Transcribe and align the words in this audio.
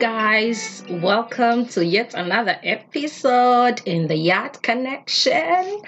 guys. 0.00 0.82
Welcome 0.88 1.66
to 1.66 1.84
yet 1.84 2.14
another 2.14 2.56
episode 2.62 3.82
in 3.84 4.06
the 4.06 4.16
Yard 4.16 4.62
Connection. 4.62 5.82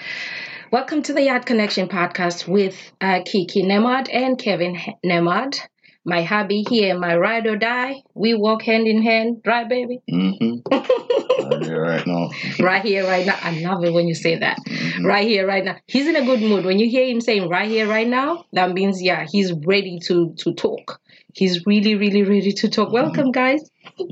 Welcome 0.69 1.01
to 1.03 1.13
the 1.13 1.23
Yard 1.23 1.47
Connection 1.47 1.87
podcast 1.87 2.47
with 2.47 2.77
uh, 3.01 3.21
Kiki 3.25 3.63
Nemad 3.63 4.13
and 4.13 4.37
Kevin 4.37 4.77
Nemad. 5.03 5.59
My 6.05 6.21
hubby 6.21 6.63
here, 6.69 6.95
my 6.95 7.17
ride 7.17 7.47
or 7.47 7.57
die. 7.57 8.03
We 8.13 8.35
walk 8.35 8.61
hand 8.61 8.85
in 8.85 9.01
hand, 9.01 9.41
right, 9.47 9.67
baby? 9.67 10.03
Mm-hmm. 10.07 11.49
right 11.49 11.63
here, 11.63 11.81
right 11.81 12.05
now. 12.05 12.29
right 12.59 12.83
here, 12.83 13.07
right 13.07 13.25
now. 13.25 13.39
I 13.41 13.61
love 13.61 13.83
it 13.83 13.93
when 13.93 14.07
you 14.07 14.13
say 14.13 14.37
that. 14.37 14.59
Mm-hmm. 14.67 15.07
Right 15.07 15.27
here, 15.27 15.47
right 15.47 15.65
now. 15.65 15.77
He's 15.87 16.07
in 16.07 16.15
a 16.15 16.23
good 16.23 16.39
mood. 16.41 16.65
When 16.65 16.77
you 16.77 16.87
hear 16.87 17.07
him 17.07 17.19
saying 17.19 17.49
"right 17.49 17.67
here, 17.67 17.87
right 17.87 18.07
now," 18.07 18.45
that 18.53 18.73
means 18.73 19.01
yeah, 19.01 19.25
he's 19.27 19.51
ready 19.65 19.97
to 20.03 20.35
to 20.37 20.53
talk. 20.53 20.99
He's 21.33 21.65
really, 21.65 21.95
really 21.95 22.23
ready 22.23 22.51
to 22.51 22.69
talk. 22.69 22.87
Mm-hmm. 22.87 22.93
Welcome, 22.93 23.31
guys. 23.31 23.69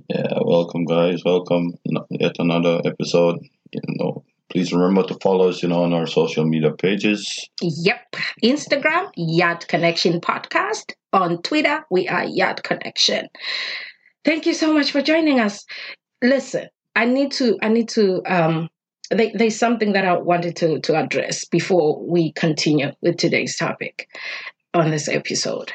Yeah, 0.09 0.39
welcome, 0.41 0.85
guys. 0.85 1.21
Welcome. 1.23 1.73
Yet 2.09 2.35
another 2.39 2.81
episode. 2.85 3.39
You 3.71 3.81
know, 3.88 4.23
please 4.49 4.73
remember 4.73 5.03
to 5.03 5.17
follow 5.21 5.49
us, 5.49 5.63
you 5.63 5.70
know, 5.70 5.84
on 5.84 5.93
our 5.93 6.07
social 6.07 6.45
media 6.45 6.71
pages. 6.71 7.48
Yep. 7.62 8.15
Instagram, 8.43 9.09
Yard 9.15 9.67
Connection 9.67 10.20
Podcast 10.20 10.93
on 11.13 11.41
Twitter, 11.41 11.85
we 11.89 12.07
are 12.07 12.23
Yard 12.23 12.63
Connection. 12.63 13.27
Thank 14.23 14.45
you 14.45 14.53
so 14.53 14.73
much 14.73 14.91
for 14.91 15.01
joining 15.01 15.40
us. 15.40 15.65
Listen, 16.21 16.67
I 16.95 17.05
need 17.05 17.31
to, 17.34 17.57
I 17.62 17.70
need 17.70 17.90
to, 17.90 18.21
um, 18.26 18.70
they, 19.09 19.31
there's 19.34 19.57
something 19.57 19.93
that 19.93 20.05
I 20.05 20.17
wanted 20.17 20.55
to, 20.57 20.79
to 20.79 20.95
address 20.95 21.45
before 21.45 22.01
we 22.05 22.31
continue 22.34 22.91
with 23.01 23.18
today's 23.18 23.57
topic 23.57 24.07
on 24.74 24.91
this 24.91 25.07
episode. 25.07 25.74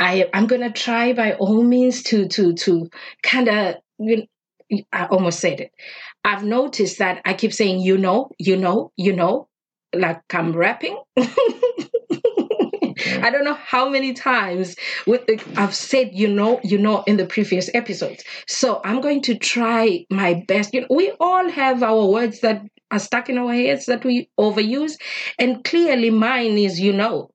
I, 0.00 0.28
I'm 0.32 0.46
gonna 0.46 0.72
try 0.72 1.12
by 1.12 1.34
all 1.34 1.62
means 1.62 2.02
to 2.04 2.26
to 2.28 2.54
to 2.54 2.90
kind 3.22 3.48
of 3.48 3.76
you 3.98 4.16
know, 4.70 4.80
I 4.92 5.06
almost 5.06 5.40
said 5.40 5.60
it. 5.60 5.72
I've 6.24 6.44
noticed 6.44 6.98
that 6.98 7.20
I 7.24 7.34
keep 7.34 7.52
saying 7.52 7.80
you 7.80 7.98
know, 7.98 8.30
you 8.38 8.56
know, 8.56 8.92
you 8.96 9.14
know, 9.14 9.48
like 9.94 10.22
I'm 10.32 10.56
rapping. 10.56 11.00
I 13.22 13.30
don't 13.30 13.44
know 13.44 13.54
how 13.54 13.88
many 13.88 14.12
times 14.12 14.76
with 15.06 15.26
the, 15.26 15.42
I've 15.56 15.74
said 15.74 16.10
you 16.12 16.28
know 16.28 16.60
you 16.62 16.78
know 16.78 17.02
in 17.06 17.16
the 17.16 17.26
previous 17.26 17.70
episodes. 17.74 18.24
So 18.46 18.80
I'm 18.84 19.00
going 19.00 19.22
to 19.22 19.36
try 19.36 20.06
my 20.10 20.44
best. 20.46 20.74
You 20.74 20.82
know, 20.82 20.86
we 20.90 21.12
all 21.20 21.48
have 21.48 21.82
our 21.82 22.06
words 22.06 22.40
that 22.40 22.62
are 22.90 22.98
stuck 22.98 23.28
in 23.28 23.38
our 23.38 23.52
heads 23.52 23.86
that 23.86 24.04
we 24.04 24.28
overuse, 24.38 24.94
and 25.38 25.64
clearly 25.64 26.10
mine 26.10 26.58
is 26.58 26.80
you 26.80 26.92
know. 26.92 27.30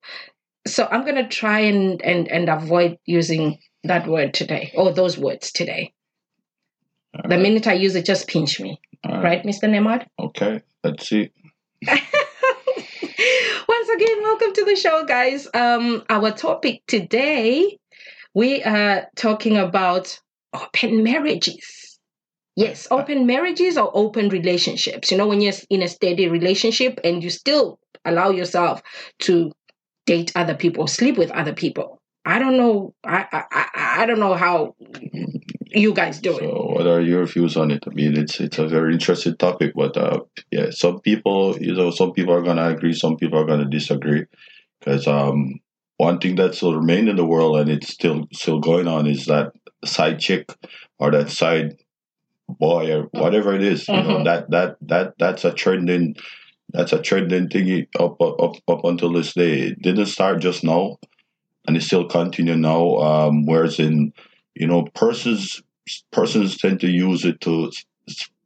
So 0.68 0.88
I'm 0.92 1.04
going 1.04 1.16
to 1.16 1.28
try 1.28 1.60
and 1.60 2.02
and 2.02 2.28
and 2.28 2.50
avoid 2.50 2.98
using 3.06 3.60
that 3.84 4.08
word 4.08 4.34
today 4.34 4.74
or 4.76 4.92
those 4.92 5.18
words 5.18 5.52
today. 5.52 5.94
All 7.24 7.30
the 7.30 7.38
minute 7.38 7.68
I 7.68 7.74
use 7.74 7.96
it, 7.96 8.06
just 8.06 8.28
pinch 8.28 8.60
me. 8.60 8.80
Right. 9.06 9.24
right, 9.24 9.44
Mr. 9.44 9.70
Nemad? 9.70 10.06
Okay, 10.20 10.62
let's 10.84 11.08
see. 11.08 11.32
Once 11.88 12.02
again, 13.96 14.22
welcome 14.22 14.54
to 14.54 14.66
the 14.66 14.76
show, 14.76 15.06
guys. 15.06 15.48
Um, 15.54 16.04
our 16.10 16.32
topic 16.32 16.82
today, 16.88 17.78
we 18.34 18.64
are 18.64 19.08
talking 19.16 19.58
about 19.58 20.20
open 20.54 21.04
marriages. 21.04 22.00
Yes, 22.56 22.88
open 22.92 23.26
marriages 23.26 23.78
or 23.78 23.92
open 23.94 24.30
relationships. 24.30 25.12
You 25.12 25.18
know, 25.18 25.28
when 25.28 25.42
you're 25.42 25.54
in 25.70 25.84
a 25.84 25.88
steady 25.88 26.28
relationship 26.28 27.00
and 27.04 27.24
you 27.24 27.30
still 27.30 27.80
allow 28.04 28.32
yourself 28.32 28.82
to 29.20 29.52
date 30.06 30.32
other 30.36 30.56
people, 30.56 30.88
sleep 30.88 31.18
with 31.18 31.32
other 31.32 31.54
people. 31.54 32.02
I 32.26 32.40
don't 32.40 32.58
know. 32.58 32.94
I 33.04 33.26
I 33.32 33.66
I 34.02 34.06
don't 34.06 34.20
know 34.20 34.34
how 34.34 34.76
you 35.72 35.94
guys 35.94 36.20
do 36.20 36.38
it. 36.38 36.40
So, 36.40 36.72
what 36.74 36.88
are 36.88 37.02
your 37.02 37.26
views 37.26 37.56
on 37.56 37.70
it? 37.72 37.84
I 37.86 37.92
mean, 37.92 38.18
it's 38.18 38.40
it's 38.40 38.58
a 38.58 38.68
very 38.68 38.94
interesting 38.94 39.36
topic, 39.38 39.74
but 39.76 39.96
uh, 39.96 40.22
yeah, 40.52 40.72
some 40.72 41.02
people, 41.02 41.58
you 41.60 41.74
know, 41.74 41.92
some 41.92 42.14
people 42.14 42.34
are 42.34 42.42
gonna 42.42 42.70
agree, 42.70 42.94
some 42.94 43.18
people 43.18 43.40
are 43.40 43.46
gonna 43.46 43.70
disagree, 43.70 44.26
because 44.80 45.06
um, 45.08 45.60
one 45.98 46.20
thing 46.20 46.36
that 46.36 46.56
still 46.56 46.76
remain 46.76 47.08
in 47.08 47.16
the 47.16 47.26
world 47.26 47.58
and 47.58 47.70
it's 47.70 47.90
still 47.90 48.28
still 48.34 48.60
going 48.60 48.88
on 48.88 49.06
is 49.06 49.26
that 49.26 49.52
side 49.84 50.20
chick 50.20 50.50
or 50.98 51.12
that 51.12 51.30
side 51.30 51.78
boy 52.48 52.92
or 52.92 53.04
whatever 53.12 53.54
it 53.54 53.64
is, 53.64 53.88
you 53.88 53.94
mm-hmm. 53.94 54.08
know, 54.08 54.24
that 54.24 54.50
that 54.50 54.78
that 54.82 55.14
that's 55.20 55.46
a 55.46 55.54
trending 55.54 56.16
that's 56.76 56.94
a 56.94 57.02
trending 57.02 57.50
thing 57.50 57.88
up 58.00 58.22
up 58.22 58.56
up 58.68 58.84
until 58.86 59.14
this 59.14 59.34
day. 59.34 59.60
It 59.60 59.82
didn't 59.82 60.08
start 60.08 60.40
just 60.40 60.64
now, 60.64 60.98
and 61.68 61.78
it 61.78 61.82
still 61.82 62.06
continue 62.06 62.56
now. 62.56 62.98
Um, 62.98 63.46
whereas 63.46 63.80
in 63.80 64.14
you 64.56 64.68
know 64.68 64.84
persons 64.94 65.62
persons 66.12 66.58
tend 66.58 66.80
to 66.82 66.88
use 66.88 67.26
it 67.26 67.42
to 67.42 67.72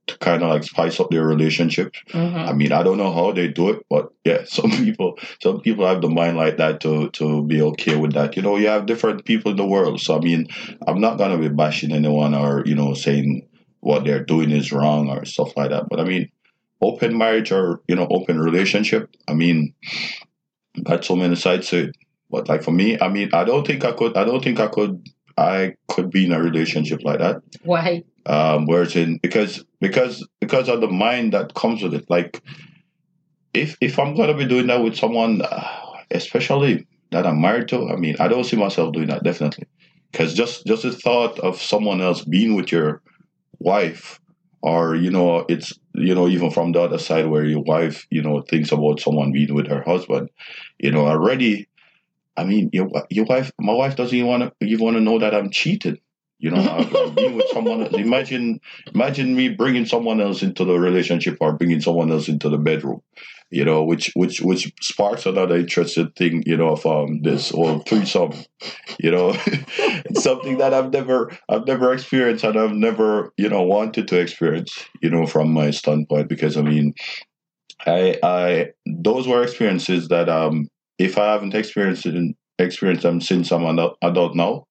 to 0.09 0.17
kind 0.17 0.43
of 0.43 0.49
like 0.49 0.63
spice 0.63 0.99
up 0.99 1.09
their 1.11 1.25
relationship. 1.25 1.93
Mm-hmm. 2.09 2.37
I 2.37 2.53
mean, 2.53 2.71
I 2.71 2.83
don't 2.83 2.97
know 2.97 3.13
how 3.13 3.31
they 3.31 3.47
do 3.47 3.69
it, 3.69 3.85
but 3.89 4.11
yeah, 4.25 4.43
some 4.45 4.71
people 4.71 5.17
some 5.41 5.61
people 5.61 5.87
have 5.87 6.01
the 6.01 6.09
mind 6.09 6.37
like 6.37 6.57
that 6.57 6.81
to 6.81 7.09
to 7.11 7.43
be 7.43 7.61
okay 7.61 7.95
with 7.95 8.13
that. 8.13 8.35
You 8.35 8.41
know, 8.41 8.57
you 8.57 8.67
have 8.67 8.85
different 8.85 9.25
people 9.25 9.51
in 9.51 9.57
the 9.57 9.65
world, 9.65 10.01
so 10.01 10.17
I 10.17 10.19
mean, 10.19 10.47
I'm 10.87 10.99
not 10.99 11.17
gonna 11.17 11.37
be 11.37 11.49
bashing 11.49 11.91
anyone 11.91 12.33
or 12.33 12.63
you 12.65 12.75
know 12.75 12.93
saying 12.93 13.47
what 13.81 14.03
they're 14.03 14.23
doing 14.23 14.51
is 14.51 14.73
wrong 14.73 15.09
or 15.09 15.23
stuff 15.25 15.55
like 15.55 15.69
that. 15.69 15.87
But 15.89 15.99
I 15.99 16.03
mean, 16.03 16.29
open 16.81 17.17
marriage 17.17 17.51
or 17.51 17.81
you 17.87 17.95
know 17.95 18.07
open 18.09 18.39
relationship. 18.39 19.09
I 19.27 19.33
mean, 19.33 19.73
got 20.83 21.05
so 21.05 21.15
many 21.15 21.35
sides 21.35 21.69
to 21.69 21.85
it. 21.85 21.97
But 22.29 22.47
like 22.47 22.63
for 22.63 22.71
me, 22.71 22.99
I 22.99 23.09
mean, 23.09 23.29
I 23.33 23.43
don't 23.43 23.65
think 23.65 23.83
I 23.83 23.91
could. 23.91 24.15
I 24.15 24.23
don't 24.23 24.43
think 24.43 24.59
I 24.59 24.67
could. 24.67 25.07
I 25.37 25.75
could 25.87 26.09
be 26.09 26.25
in 26.25 26.33
a 26.33 26.41
relationship 26.41 27.01
like 27.03 27.19
that. 27.19 27.41
Why? 27.63 28.03
Um, 28.25 28.65
whereas 28.65 28.95
in 28.95 29.17
because 29.17 29.63
because 29.79 30.27
because 30.39 30.69
of 30.69 30.81
the 30.81 30.87
mind 30.87 31.33
that 31.33 31.53
comes 31.55 31.81
with 31.81 31.93
it. 31.93 32.09
Like, 32.09 32.41
if 33.53 33.77
if 33.81 33.97
I'm 33.97 34.15
gonna 34.15 34.35
be 34.35 34.45
doing 34.45 34.67
that 34.67 34.83
with 34.83 34.95
someone, 34.95 35.41
uh, 35.41 35.67
especially 36.11 36.85
that 37.11 37.25
I'm 37.25 37.41
married 37.41 37.69
to, 37.69 37.89
I 37.89 37.95
mean, 37.95 38.15
I 38.19 38.27
don't 38.27 38.43
see 38.43 38.57
myself 38.57 38.93
doing 38.93 39.07
that 39.07 39.23
definitely. 39.23 39.67
Because 40.11 40.33
just 40.33 40.65
just 40.65 40.83
the 40.83 40.91
thought 40.91 41.39
of 41.39 41.61
someone 41.61 42.01
else 42.01 42.23
being 42.23 42.55
with 42.55 42.71
your 42.71 43.01
wife, 43.59 44.19
or 44.61 44.95
you 44.95 45.11
know, 45.11 45.45
it's 45.49 45.73
you 45.93 46.15
know, 46.15 46.27
even 46.27 46.51
from 46.51 46.71
the 46.71 46.81
other 46.81 46.97
side 46.97 47.27
where 47.27 47.45
your 47.45 47.61
wife, 47.61 48.07
you 48.09 48.21
know, 48.21 48.41
thinks 48.41 48.71
about 48.71 48.99
someone 48.99 49.31
being 49.31 49.53
with 49.53 49.67
her 49.67 49.83
husband, 49.83 50.29
you 50.77 50.91
know, 50.91 51.07
already. 51.07 51.67
I 52.37 52.45
mean, 52.45 52.69
your 52.71 52.89
your 53.09 53.25
wife, 53.25 53.51
my 53.59 53.73
wife 53.73 53.95
doesn't 53.95 54.15
even 54.15 54.29
want 54.29 54.43
to 54.59 54.65
even 54.65 54.85
want 54.85 54.97
to 54.97 55.01
know 55.01 55.19
that 55.19 55.35
I'm 55.35 55.49
cheated. 55.49 55.99
You 56.39 56.51
know, 56.51 56.61
I'm 56.61 57.15
being 57.15 57.35
with 57.35 57.49
someone 57.51 57.83
else. 57.83 57.93
Imagine, 57.93 58.61
imagine 58.93 59.35
me 59.35 59.49
bringing 59.49 59.85
someone 59.85 60.21
else 60.21 60.41
into 60.41 60.63
the 60.63 60.79
relationship 60.79 61.37
or 61.41 61.53
bringing 61.53 61.81
someone 61.81 62.11
else 62.11 62.29
into 62.29 62.47
the 62.47 62.57
bedroom. 62.57 63.01
You 63.51 63.65
know, 63.65 63.83
which 63.83 64.11
which 64.15 64.41
which 64.41 64.71
sparks 64.81 65.25
another 65.25 65.57
interesting 65.57 66.11
thing. 66.11 66.43
You 66.45 66.57
know, 66.57 66.69
of 66.69 66.85
um, 66.85 67.21
this 67.21 67.51
or 67.51 67.81
threesome. 67.83 68.33
You 68.99 69.11
know, 69.11 69.33
it's 69.45 70.23
something 70.23 70.57
that 70.57 70.73
I've 70.73 70.91
never 70.91 71.31
I've 71.49 71.65
never 71.65 71.93
experienced 71.93 72.43
and 72.43 72.59
I've 72.59 72.73
never 72.73 73.33
you 73.37 73.49
know 73.49 73.63
wanted 73.63 74.07
to 74.09 74.19
experience. 74.19 74.71
You 75.01 75.09
know, 75.09 75.25
from 75.25 75.51
my 75.51 75.71
standpoint, 75.71 76.29
because 76.29 76.57
I 76.57 76.61
mean, 76.61 76.93
I 77.85 78.19
I 78.21 78.67
those 78.85 79.27
were 79.27 79.41
experiences 79.41 80.09
that 80.09 80.29
um 80.29 80.67
if 80.99 81.17
I 81.17 81.31
haven't 81.31 81.55
experienced 81.55 82.05
it, 82.05 82.35
experienced 82.59 83.03
them 83.03 83.21
since 83.21 83.51
I'm 83.51 83.65
an 83.65 83.79
adult 84.03 84.35
now, 84.35 84.65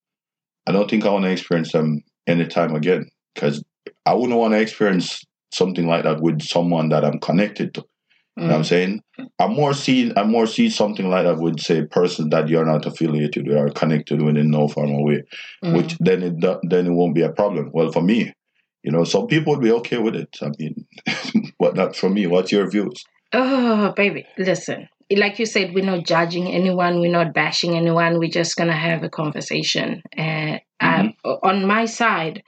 I 0.67 0.73
don't 0.73 0.89
think 0.89 1.05
I 1.05 1.11
want 1.11 1.25
to 1.25 1.31
experience 1.31 1.73
them 1.73 2.03
anytime 2.27 2.75
again 2.75 3.09
because 3.35 3.65
I 4.05 4.15
wouldn't 4.15 4.39
want 4.39 4.53
to 4.53 4.61
experience 4.61 5.25
something 5.53 5.87
like 5.87 6.05
that 6.05 6.21
with 6.21 6.43
someone 6.43 6.91
that 6.91 7.05
I'm 7.05 7.19
connected 7.19 7.75
to. 7.75 7.85
You 8.39 8.47
know 8.47 8.51
what 8.51 8.57
I'm 8.57 8.63
mm. 8.63 8.67
saying? 8.67 9.03
I'm 9.39 9.55
more 9.55 9.75
seeing 9.75 10.17
I'm 10.17 10.31
more 10.31 10.47
see 10.47 10.71
something 10.71 11.09
like 11.09 11.25
that 11.25 11.39
with 11.39 11.61
say 11.61 11.85
person 11.87 12.31
that 12.31 12.49
you're 12.49 12.65
not 12.65 12.87
affiliated 12.87 13.47
with 13.47 13.57
or 13.57 13.71
connected 13.71 14.23
with 14.23 14.37
in 14.37 14.51
no 14.51 14.69
formal 14.69 15.05
way, 15.05 15.23
mm. 15.65 15.77
which 15.77 15.97
then 15.99 16.23
it 16.23 16.41
then 16.41 16.87
it 16.87 16.93
won't 16.93 17.15
be 17.15 17.23
a 17.23 17.33
problem. 17.33 17.71
Well, 17.73 17.93
for 17.93 18.03
me, 18.03 18.33
you 18.83 18.93
know, 18.93 19.05
some 19.05 19.27
people 19.27 19.55
would 19.55 19.63
be 19.63 19.73
okay 19.73 19.99
with 19.99 20.15
it. 20.17 20.37
I 20.43 20.51
mean, 20.59 20.87
but 21.59 21.75
not 21.75 21.97
for 21.97 22.09
me. 22.09 22.27
What's 22.27 22.53
your 22.53 22.71
views? 22.71 23.05
Oh, 23.33 23.93
baby, 23.97 24.27
listen 24.39 24.89
like 25.17 25.39
you 25.39 25.47
said, 25.47 25.75
we're 25.75 25.85
not 25.85 26.05
judging 26.05 26.49
anyone, 26.49 27.01
we're 27.01 27.11
not 27.11 27.33
bashing 27.33 27.77
anyone, 27.77 28.19
we're 28.19 28.31
just 28.31 28.57
gonna 28.57 28.77
have 28.77 29.03
a 29.03 29.09
conversation. 29.09 30.03
Uh, 30.17 30.59
mm-hmm. 30.83 31.29
on 31.43 31.67
my 31.67 31.87
side, 31.87 32.43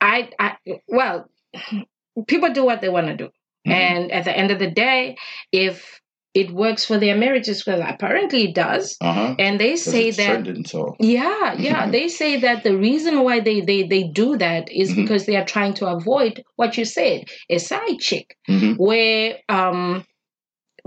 I, 0.00 0.30
I 0.38 0.56
well, 0.86 1.28
people 2.26 2.52
do 2.52 2.64
what 2.64 2.80
they 2.80 2.88
want 2.88 3.08
to 3.08 3.16
do, 3.16 3.28
mm-hmm. 3.68 3.72
and 3.72 4.12
at 4.12 4.24
the 4.24 4.36
end 4.36 4.50
of 4.50 4.58
the 4.58 4.70
day, 4.70 5.16
if 5.52 6.00
it 6.34 6.50
works 6.52 6.84
for 6.84 6.98
their 6.98 7.16
marriages 7.16 7.66
well 7.66 7.82
apparently 7.82 8.44
it 8.44 8.54
does 8.54 8.96
uh-huh. 9.00 9.34
and 9.38 9.58
they 9.58 9.76
say 9.76 10.10
that 10.10 10.46
so. 10.66 10.94
yeah 11.00 11.54
yeah 11.54 11.90
they 11.90 12.06
say 12.06 12.38
that 12.38 12.62
the 12.62 12.76
reason 12.76 13.24
why 13.24 13.40
they 13.40 13.60
they, 13.60 13.82
they 13.82 14.04
do 14.04 14.36
that 14.36 14.70
is 14.70 14.90
mm-hmm. 14.90 15.02
because 15.02 15.26
they 15.26 15.36
are 15.36 15.44
trying 15.44 15.74
to 15.74 15.86
avoid 15.86 16.44
what 16.56 16.76
you 16.76 16.84
said 16.84 17.24
a 17.48 17.58
side 17.58 17.98
chick 17.98 18.36
mm-hmm. 18.48 18.74
where 18.74 19.38
um 19.48 20.04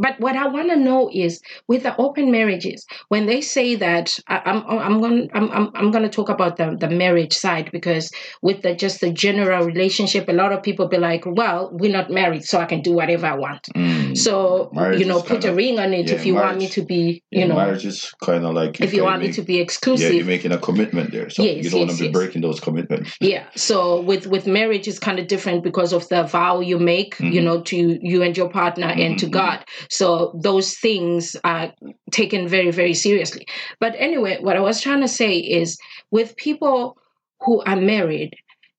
but 0.01 0.19
what 0.19 0.35
I 0.35 0.47
want 0.47 0.69
to 0.69 0.75
know 0.75 1.09
is 1.13 1.41
with 1.67 1.83
the 1.83 1.95
open 1.97 2.31
marriages, 2.31 2.85
when 3.09 3.27
they 3.27 3.39
say 3.39 3.75
that 3.75 4.17
I, 4.27 4.41
I'm 4.45 4.65
I'm 4.67 4.99
going 4.99 5.29
I'm 5.33 5.51
I'm, 5.51 5.71
I'm 5.75 5.91
going 5.91 6.03
to 6.03 6.09
talk 6.09 6.29
about 6.29 6.57
the 6.57 6.75
the 6.77 6.89
marriage 6.89 7.33
side 7.33 7.69
because 7.71 8.11
with 8.41 8.63
the 8.63 8.73
just 8.75 8.99
the 9.01 9.11
general 9.11 9.63
relationship, 9.65 10.27
a 10.27 10.33
lot 10.33 10.51
of 10.51 10.63
people 10.63 10.87
be 10.87 10.97
like, 10.97 11.23
well, 11.25 11.69
we're 11.71 11.91
not 11.91 12.09
married, 12.09 12.43
so 12.45 12.59
I 12.59 12.65
can 12.65 12.81
do 12.81 12.93
whatever 12.93 13.27
I 13.27 13.35
want. 13.35 13.69
Mm. 13.75 14.10
So 14.15 14.69
Marriage 14.73 14.99
you 14.99 15.05
know, 15.05 15.21
put 15.21 15.45
a 15.45 15.53
ring 15.53 15.79
on 15.79 15.93
it 15.93 16.07
yeah, 16.07 16.15
if 16.15 16.25
you 16.25 16.35
want 16.35 16.57
me 16.57 16.67
to 16.69 16.83
be, 16.83 17.23
you 17.31 17.41
Yeah, 17.41 17.47
know, 17.47 17.55
marriage 17.55 17.85
is 17.85 18.13
kind 18.21 18.45
of 18.45 18.53
like 18.53 18.79
if 18.81 18.93
you 18.93 19.03
want 19.03 19.21
me 19.21 19.31
to 19.33 19.41
be 19.41 19.59
exclusive. 19.59 20.11
yeah, 20.11 20.17
you're 20.17 20.25
making 20.25 20.51
a 20.51 20.57
commitment 20.57 21.11
there, 21.11 21.29
so 21.29 21.43
Yes, 21.43 21.63
you 21.63 21.69
don't 21.69 21.81
want 21.81 21.91
to 21.91 21.97
be 21.97 22.05
yes. 22.05 22.13
breaking 22.13 22.41
those 22.41 22.59
commitments. 22.59 23.17
Yeah. 23.21 23.45
So 23.55 24.01
with 24.01 24.27
with 24.27 24.47
marriage 24.47 24.87
is 24.87 24.99
kind 24.99 25.19
of 25.19 25.27
different 25.27 25.63
because 25.63 25.93
of 25.93 26.07
the 26.09 26.23
vow 26.23 26.59
you 26.59 26.79
make, 26.79 27.19
you 27.19 27.41
Mhm. 27.41 27.43
know, 27.43 27.61
to 27.61 27.99
you 28.01 28.23
and 28.23 28.35
your 28.35 28.49
partner 28.49 28.87
and 28.87 29.17
to 29.19 29.25
Mhm, 29.25 29.29
mhm. 29.29 29.39
God. 29.41 29.59
So 29.89 30.33
those 30.43 30.77
things 30.77 31.35
are 31.43 31.73
taken 32.11 32.47
very 32.47 32.71
very 32.71 32.93
seriously. 32.93 33.45
But 33.79 33.95
anyway, 33.97 34.37
what 34.41 34.55
I 34.57 34.61
was 34.61 34.81
trying 34.81 35.01
to 35.01 35.07
say 35.07 35.37
is 35.37 35.77
with 36.11 36.35
people 36.37 36.97
who 37.41 37.61
are 37.61 37.75
married 37.79 38.33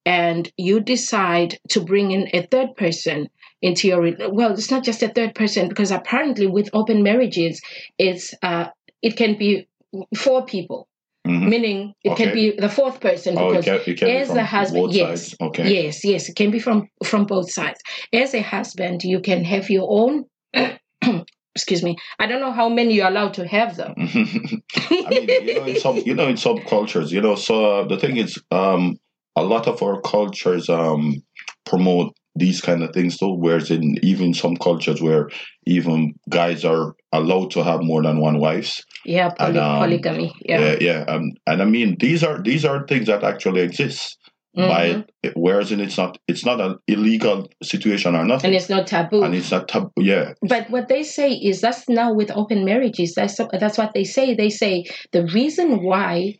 and 0.05 0.51
you 0.57 0.79
decide 0.79 1.57
to 1.69 1.79
bring 1.81 2.11
in 2.11 2.29
a 2.33 2.41
third 2.51 2.75
person 2.75 3.27
into 3.63 3.87
your 3.87 4.01
well, 4.29 4.51
it's 4.51 4.69
not 4.69 4.83
just 4.83 5.01
a 5.01 5.07
third 5.07 5.33
person 5.33 5.69
because 5.69 5.89
apparently 5.89 6.45
with 6.45 6.69
open 6.73 7.01
marriages, 7.01 7.61
it's 7.97 8.33
uh 8.43 8.65
it 9.01 9.15
can 9.17 9.37
be 9.37 9.67
four 10.15 10.45
people, 10.45 10.87
Mhm. 11.25 11.47
meaning 11.49 11.93
it 12.03 12.15
can 12.17 12.33
be 12.33 12.51
the 12.51 12.69
fourth 12.69 12.99
person 12.99 13.37
Oh, 13.37 13.49
because 13.49 13.65
it 13.67 13.83
can, 13.85 13.93
it 13.93 13.99
can 13.99 14.09
as 14.09 14.29
a 14.29 14.43
husband, 14.43 14.93
yes, 14.93 15.07
sides. 15.07 15.35
Okay. 15.41 15.67
Yes, 15.73 16.03
yes, 16.03 16.29
it 16.29 16.35
can 16.35 16.51
be 16.51 16.59
from 16.59 16.89
from 17.03 17.25
both 17.25 17.49
sides. 17.51 17.79
As 18.11 18.33
a 18.35 18.41
husband, 18.41 19.03
you 19.03 19.19
can 19.21 19.43
have 19.45 19.69
your 19.69 19.87
own. 19.89 20.25
excuse 21.55 21.83
me. 21.83 21.95
I 22.19 22.25
don't 22.25 22.41
know 22.41 22.51
how 22.51 22.67
many 22.67 22.95
you're 22.95 23.07
allowed 23.07 23.35
to 23.35 23.47
have 23.47 23.77
though. 23.77 23.93
I 23.97 25.09
mean, 25.09 25.29
you 25.29 25.53
know, 25.53 25.65
in 25.65 25.75
some, 25.75 25.97
you 25.97 26.15
know, 26.15 26.27
in 26.27 26.37
some 26.37 26.59
cultures, 26.63 27.11
you 27.11 27.21
know. 27.21 27.35
So 27.35 27.53
uh, 27.81 27.87
the 27.87 27.97
thing 27.97 28.17
is, 28.17 28.41
um, 28.51 28.97
a 29.35 29.43
lot 29.43 29.67
of 29.67 29.81
our 29.83 30.01
cultures 30.01 30.67
um, 30.69 31.21
promote 31.65 32.13
these 32.35 32.61
kind 32.61 32.83
of 32.83 32.91
things 32.93 33.17
though 33.19 33.33
Whereas 33.33 33.69
in 33.71 33.95
even 34.03 34.33
some 34.33 34.55
cultures 34.57 35.01
where 35.01 35.29
even 35.65 36.13
guys 36.29 36.65
are 36.65 36.95
allowed 37.11 37.51
to 37.51 37.63
have 37.63 37.81
more 37.83 38.01
than 38.03 38.19
one 38.19 38.39
wives. 38.39 38.83
yeah, 39.05 39.29
poly- 39.29 39.49
And, 39.49 39.57
um, 39.59 39.79
polygamy. 39.79 40.33
Yeah. 40.41 40.59
Yeah, 40.61 40.75
yeah. 40.81 40.99
Um, 41.07 41.31
and 41.47 41.61
I 41.61 41.65
mean, 41.65 41.97
these 41.99 42.23
are 42.23 42.41
these 42.41 42.65
are 42.65 42.85
things 42.87 43.07
that 43.07 43.23
actually 43.23 43.61
exist. 43.61 44.17
Mhm. 44.55 44.67
By 44.67 45.03
whereas 45.35 45.71
in 45.71 45.79
it's 45.79 45.97
not 45.97 46.19
it's 46.27 46.45
not 46.45 46.61
an 46.61 46.77
illegal 46.87 47.49
situation 47.63 48.15
or 48.15 48.23
nothing, 48.23 48.49
and 48.49 48.55
it's 48.55 48.69
not 48.69 48.85
taboo. 48.85 49.23
and 49.23 49.33
it's 49.33 49.49
not 49.49 49.67
taboo 49.67 49.89
yeah. 49.97 50.33
but 50.47 50.69
what 50.69 50.89
they 50.89 51.01
say 51.01 51.31
is 51.33 51.59
that's 51.61 51.89
now 51.89 52.13
with 52.13 52.29
open 52.35 52.63
marriages. 52.63 53.15
That's 53.15 53.39
that's 53.59 53.79
what 53.79 53.93
they 53.95 54.03
say. 54.03 54.35
They 54.35 54.51
say 54.51 54.83
the 55.11 55.25
reason 55.33 55.81
why 55.81 56.35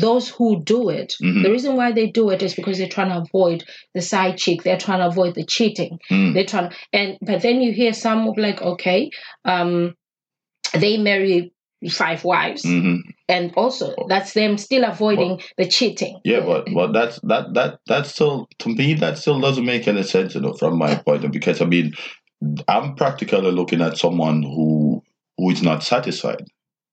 those 0.00 0.28
who 0.28 0.62
do 0.62 0.88
it, 0.88 1.14
Mhm. 1.22 1.42
the 1.42 1.50
reason 1.50 1.76
why 1.76 1.92
they 1.92 2.06
do 2.08 2.30
it 2.30 2.42
is 2.42 2.54
because 2.54 2.78
they're 2.78 2.88
trying 2.88 3.10
to 3.10 3.18
avoid 3.18 3.64
the 3.94 4.00
side 4.02 4.36
chick. 4.38 4.62
They're 4.62 4.78
trying 4.78 5.00
to 5.00 5.06
avoid 5.06 5.34
the 5.34 5.44
cheating. 5.44 5.98
Mm. 6.10 6.34
they're 6.34 6.44
trying 6.44 6.72
and 6.92 7.16
but 7.22 7.42
then 7.42 7.60
you 7.62 7.72
hear 7.72 7.92
some 7.92 8.28
of 8.28 8.36
like 8.36 8.60
okay 8.62 9.10
um 9.44 9.94
they 10.72 10.96
marry 10.96 11.52
five 11.90 12.24
wives 12.24 12.62
hmm 12.64 12.96
and 13.28 13.52
also 13.56 13.94
that's 14.08 14.32
them 14.34 14.58
still 14.58 14.84
avoiding 14.84 15.40
the 15.56 15.66
cheating 15.66 16.20
Yeah, 16.24 16.40
but 16.40 16.66
but 16.74 16.92
that's 16.92 17.18
that 17.22 17.54
that 17.54 17.78
that 17.86 18.06
still 18.06 18.48
to 18.58 18.68
me 18.68 18.94
that 18.94 19.16
still 19.18 19.40
doesn't 19.40 19.64
make 19.64 19.88
any 19.88 20.02
sense, 20.02 20.34
you 20.34 20.42
know, 20.42 20.52
from 20.54 20.76
my 20.78 20.94
point 20.96 21.24
of 21.24 21.32
because 21.32 21.62
I 21.62 21.64
mean, 21.64 21.94
I'm 22.68 22.94
practically 22.96 23.50
looking 23.50 23.80
at 23.80 23.96
someone 23.96 24.42
who 24.42 25.02
who 25.38 25.50
is 25.50 25.62
not 25.62 25.82
satisfied 25.82 26.46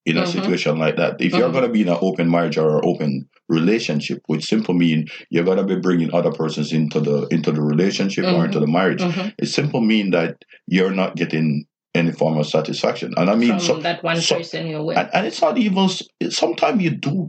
in 0.05 0.17
a 0.17 0.21
Mhm. 0.23 0.27
situation 0.27 0.77
like 0.79 0.95
that. 0.97 1.21
If 1.21 1.33
you're 1.33 1.49
Mhm. 1.49 1.53
going 1.53 1.65
to 1.65 1.69
be 1.71 1.81
in 1.81 1.89
an 1.89 1.97
open 2.01 2.29
marriage 2.29 2.57
or 2.57 2.77
an 2.77 2.81
open 2.85 3.27
relationship, 3.49 4.19
which 4.27 4.45
simply 4.45 4.75
mean 4.75 5.07
you're 5.29 5.43
going 5.43 5.57
to 5.57 5.63
be 5.63 5.75
bringing 5.75 6.13
other 6.13 6.31
persons 6.31 6.71
into 6.73 6.99
the 6.99 7.27
into 7.27 7.51
the 7.51 7.61
relationship 7.61 8.25
or 8.25 8.41
Mhm. 8.41 8.45
into 8.45 8.59
the 8.59 8.67
marriage, 8.67 9.01
Mhm. 9.01 9.33
it 9.37 9.47
simply 9.47 9.81
mean 9.81 10.11
that 10.11 10.43
you're 10.67 10.91
not 10.91 11.15
getting 11.15 11.65
any 11.93 12.11
form 12.11 12.37
of 12.37 12.47
satisfaction. 12.47 13.13
And 13.17 13.29
I 13.29 13.35
mean, 13.35 13.49
from 13.49 13.59
so, 13.59 13.77
that 13.79 14.01
one 14.03 14.15
so- 14.21 14.37
person 14.37 14.65
you're 14.67 14.83
with 14.83 14.97
and, 14.97 15.09
and 15.13 15.27
it's 15.27 15.41
not 15.41 15.57
even 15.57 15.89
sometimes 16.29 16.81
you 16.81 16.91
do 16.91 17.27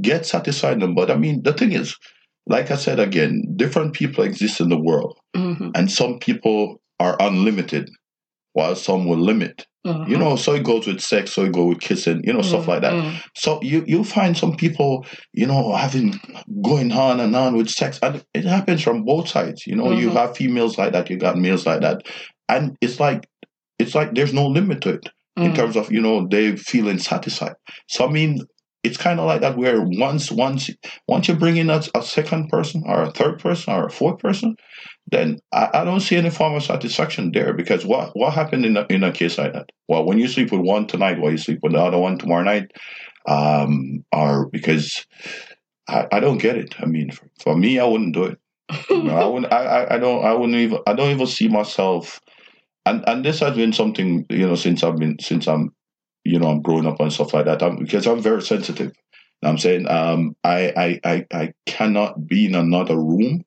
get 0.00 0.26
satisfied 0.26 0.78
but 0.94 1.10
i 1.10 1.16
mean 1.16 1.42
the 1.42 1.52
thing 1.52 1.72
is 1.72 1.96
like 2.46 2.70
i 2.70 2.76
said 2.76 3.00
again 3.00 3.42
different 3.56 3.94
people 3.94 4.22
exist 4.22 4.60
in 4.60 4.68
the 4.68 4.76
world 4.78 5.16
Mhm. 5.34 5.70
and 5.74 5.90
some 5.90 6.18
people 6.18 6.80
are 7.00 7.16
unlimited 7.20 7.88
while 8.54 8.74
some 8.74 9.04
will 9.06 9.18
limit 9.18 9.66
Mhm. 9.86 10.08
you 10.08 10.16
know 10.16 10.34
so 10.36 10.54
it 10.54 10.64
goes 10.64 10.86
with 10.86 11.00
sex 11.00 11.30
so 11.32 11.44
it 11.44 11.52
goes 11.52 11.68
with 11.74 11.80
kissing 11.80 12.22
you 12.24 12.32
know 12.32 12.40
stuff 12.40 12.66
like 12.66 12.80
that 12.80 12.94
Mhm. 12.94 13.12
so 13.36 13.60
you 13.62 13.84
you 13.86 14.02
find 14.02 14.34
some 14.36 14.56
people 14.56 15.04
you 15.34 15.46
know 15.46 15.74
having 15.74 16.18
going 16.62 16.90
on 16.92 17.20
and 17.20 17.36
on 17.36 17.54
with 17.56 17.68
sex 17.68 17.98
and 18.02 18.24
it 18.32 18.44
happens 18.46 18.80
from 18.82 19.04
both 19.04 19.28
sides 19.28 19.66
you 19.66 19.76
know 19.76 19.90
you 19.90 20.08
Mhm. 20.08 20.14
have 20.14 20.36
females 20.36 20.78
like 20.78 20.92
that 20.94 21.10
you 21.10 21.16
got 21.18 21.36
males 21.36 21.66
like 21.66 21.82
that 21.82 21.98
and 22.48 22.74
it's 22.80 22.98
like 22.98 23.26
it's 23.78 23.94
like 23.94 24.14
there's 24.14 24.32
no 24.32 24.46
limit 24.46 24.80
to 24.82 24.90
it 24.94 25.08
in 25.36 25.50
Mhm. 25.52 25.56
terms 25.56 25.76
of 25.76 25.92
you 25.92 26.00
know 26.00 26.26
they 26.30 26.56
feeling 26.56 26.98
satisfied. 26.98 27.56
So 27.88 28.06
I 28.08 28.10
mean, 28.12 28.38
it's 28.84 28.96
kind 28.96 29.18
of 29.18 29.26
like 29.26 29.40
that 29.40 29.56
where 29.58 29.80
once 29.82 30.30
once 30.30 30.70
once 31.08 31.26
you 31.28 31.34
bring 31.34 31.56
in 31.56 31.70
a, 31.70 31.82
a 31.94 32.02
second 32.02 32.48
person 32.50 32.84
or 32.86 33.02
a 33.02 33.10
third 33.10 33.40
person 33.40 33.74
or 33.74 33.86
a 33.86 33.90
fourth 33.90 34.18
person, 34.20 34.54
then 35.08 35.40
I, 35.52 35.68
I 35.74 35.84
don't 35.84 36.00
see 36.00 36.16
any 36.16 36.30
form 36.30 36.54
of 36.54 36.62
satisfaction 36.62 37.32
there 37.32 37.52
because 37.52 37.84
what 37.84 38.16
what 38.16 38.32
happened 38.32 38.64
in 38.64 38.76
a, 38.76 38.86
in 38.88 39.04
a 39.04 39.12
case 39.12 39.38
like 39.38 39.52
that? 39.52 39.70
Well, 39.88 40.04
when 40.04 40.18
you 40.18 40.28
sleep 40.28 40.50
with 40.50 40.60
one 40.60 40.86
tonight, 40.86 41.20
while 41.20 41.30
you 41.30 41.38
sleep 41.38 41.60
with 41.62 41.72
the 41.72 41.80
other 41.80 41.98
one 41.98 42.18
tomorrow 42.18 42.42
night, 42.42 42.72
um, 43.26 44.04
or 44.12 44.48
because 44.48 45.06
I, 45.88 46.06
I 46.12 46.20
don't 46.20 46.38
get 46.38 46.56
it. 46.56 46.74
I 46.80 46.86
mean, 46.86 47.10
for, 47.10 47.28
for 47.38 47.56
me, 47.56 47.78
I 47.78 47.84
wouldn't 47.84 48.14
do 48.14 48.24
it. 48.24 48.38
You 48.88 49.02
know, 49.02 49.16
I 49.16 49.26
wouldn't. 49.26 49.52
I, 49.52 49.64
I, 49.64 49.94
I 49.96 49.98
don't. 49.98 50.24
I 50.24 50.32
wouldn't 50.32 50.56
even. 50.56 50.78
I 50.86 50.94
don't 50.94 51.10
even 51.10 51.26
see 51.26 51.48
myself. 51.48 52.20
And 52.86 53.04
and 53.06 53.24
this 53.24 53.40
has 53.40 53.56
been 53.56 53.72
something 53.72 54.26
you 54.30 54.46
know 54.46 54.54
since 54.54 54.82
I've 54.82 54.96
been 54.96 55.16
since 55.20 55.46
I'm, 55.46 55.74
you 56.24 56.38
know, 56.38 56.48
I'm 56.48 56.62
growing 56.62 56.86
up 56.86 57.00
and 57.00 57.12
stuff 57.12 57.34
like 57.34 57.44
that. 57.44 57.62
I'm, 57.62 57.76
because 57.76 58.06
I'm 58.06 58.22
very 58.22 58.42
sensitive. 58.42 58.92
I'm 59.42 59.58
saying 59.58 59.86
um 59.88 60.34
I, 60.42 60.72
I 60.76 61.00
I 61.04 61.26
I 61.30 61.52
cannot 61.66 62.26
be 62.26 62.46
in 62.46 62.54
another 62.54 62.96
room 62.96 63.44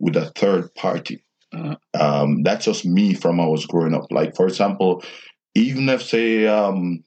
with 0.00 0.16
a 0.16 0.26
third 0.30 0.74
party. 0.74 1.22
Mhm. 1.54 1.76
Um, 1.98 2.42
that's 2.42 2.64
just 2.64 2.84
me 2.84 3.14
from 3.14 3.40
I 3.40 3.46
was 3.46 3.66
growing 3.66 3.94
up. 3.94 4.06
Like 4.10 4.34
for 4.34 4.46
example, 4.46 5.02
even 5.54 5.88
if 5.88 6.02
say 6.02 6.46
um 6.46 7.04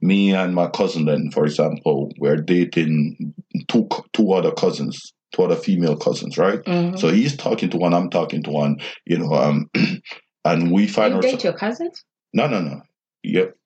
me 0.00 0.32
and 0.32 0.54
my 0.54 0.68
cousin 0.68 1.06
then 1.06 1.30
for 1.32 1.44
example 1.44 2.12
we're 2.18 2.36
dating 2.36 3.34
two 3.66 3.88
two 4.12 4.32
other 4.32 4.52
cousins 4.52 5.12
two 5.34 5.42
other 5.42 5.56
female 5.56 5.96
cousins 5.96 6.38
right 6.38 6.62
Mhm. 6.62 6.96
so 6.96 7.08
he's 7.08 7.36
talking 7.36 7.70
to 7.70 7.76
one 7.76 7.92
i'm 7.92 8.08
talking 8.08 8.40
to 8.44 8.50
one 8.50 8.76
you 9.04 9.18
know 9.18 9.32
um 9.34 9.68
and 10.44 10.70
we 10.70 10.86
find 10.86 11.10
you 11.10 11.16
ourselves 11.16 11.36
date 11.38 11.44
your 11.44 11.54
cousins 11.54 12.04
no 12.32 12.46
no 12.46 12.60
no 12.60 12.80
yep. 13.24 13.56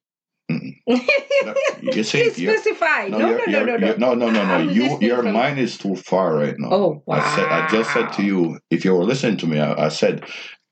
You 0.48 2.02
see 2.04 2.30
specify 2.30 3.08
no 3.08 3.18
no, 3.18 3.38
no 3.46 3.46
no 3.46 3.64
no 3.64 3.76
no 3.76 3.94
no, 3.96 4.14
no, 4.14 4.30
no, 4.30 4.44
no. 4.44 4.54
I'm 4.54 4.70
You, 4.70 4.98
your 5.00 5.22
mind 5.22 5.58
is 5.58 5.78
too 5.78 5.96
far 5.96 6.34
right 6.34 6.54
now. 6.58 6.68
oh 6.72 7.02
wow 7.06 7.16
I 7.16 7.36
said, 7.36 7.52
I 7.52 7.66
just 7.70 7.92
said 7.92 8.12
to 8.14 8.22
you, 8.22 8.58
if 8.70 8.84
you 8.84 8.94
were 8.94 9.04
listening 9.04 9.38
to 9.38 9.46
me, 9.46 9.58
I, 9.58 9.86
I 9.86 9.88
said, 9.88 10.24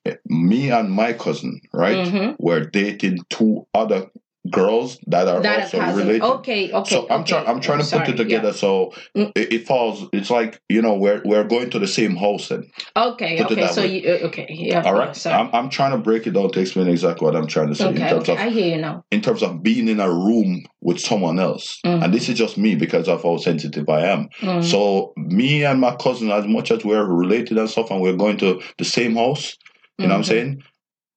eh, 0.05 0.17
me 0.27 0.71
and 0.71 0.91
my 0.91 1.13
cousin, 1.13 1.61
right, 1.73 1.97
Mhm. 2.07 2.37
were 2.39 2.61
dating 2.65 3.19
two 3.31 3.67
other 3.75 4.07
girls 4.53 4.99
that 5.09 5.27
are 5.27 5.43
that 5.43 5.75
also 5.75 5.81
related. 5.97 6.23
okay 6.23 6.71
okay 6.73 6.95
so 6.95 7.07
I'm 7.11 7.23
okay. 7.23 7.33
trying. 7.33 7.47
I'm 7.49 7.61
trying 7.61 7.79
to 7.79 7.85
Sorry, 7.85 8.05
put 8.07 8.15
it 8.15 8.17
together 8.19 8.53
so 8.53 8.93
Mm. 9.17 9.33
it, 9.35 9.53
it 9.53 9.67
falls. 9.67 10.09
It's 10.13 10.31
like 10.31 10.61
you 10.69 10.81
know 10.83 10.95
we're 10.95 11.23
we're 11.25 11.45
going 11.45 11.71
to 11.71 11.79
the 11.79 11.87
same 11.89 12.15
house 12.17 12.49
then. 12.49 12.65
okay 12.97 13.39
put 13.39 13.53
okay 13.53 13.67
so 13.73 13.81
way. 13.83 14.01
you 14.01 14.11
uh, 14.13 14.27
okay 14.29 14.47
yeah 14.51 14.83
All 14.83 14.95
right. 14.95 15.17
sorry. 15.17 15.35
I'm 15.37 15.51
I'm 15.55 15.71
trying 15.71 15.93
to 15.93 15.99
break 15.99 16.27
it 16.27 16.33
down 16.33 16.51
to 16.53 16.61
explain 16.61 16.89
exactly 16.89 17.25
what 17.25 17.35
I'm 17.35 17.47
trying 17.47 17.69
to 17.69 17.75
say 17.75 17.89
in 17.89 17.97
okay 17.97 18.09
terms 18.11 18.29
okay 18.29 18.33
of 18.33 18.39
I 18.39 18.51
hear 18.51 18.77
you 18.77 18.81
now 18.81 19.05
in 19.11 19.21
terms 19.23 19.43
of 19.43 19.63
being 19.63 19.89
in 19.89 20.01
a 20.01 20.11
room 20.11 20.65
with 20.81 21.01
someone 21.01 21.39
else. 21.41 21.81
Mhm. 21.85 22.05
And 22.05 22.15
this 22.15 22.29
is 22.29 22.39
just 22.39 22.57
me 22.59 22.75
because 22.75 23.09
of 23.09 23.23
how 23.23 23.37
sensitive 23.39 23.89
I 23.89 24.07
am. 24.07 24.29
Mhm. 24.41 24.63
So 24.65 25.13
me 25.17 25.65
and 25.65 25.81
my 25.81 25.95
cousin, 25.97 26.31
as 26.31 26.47
much 26.47 26.71
as 26.71 26.85
we're 26.85 27.05
related 27.05 27.59
and 27.59 27.69
stuff, 27.69 27.91
and 27.91 28.01
we're 28.01 28.17
going 28.17 28.37
to 28.39 28.61
the 28.79 28.85
same 28.85 29.17
house, 29.17 29.57
you 29.99 30.07
know 30.07 30.15
what 30.15 30.17
I'm 30.17 30.23
Mhm. 30.23 30.27
saying? 30.27 30.63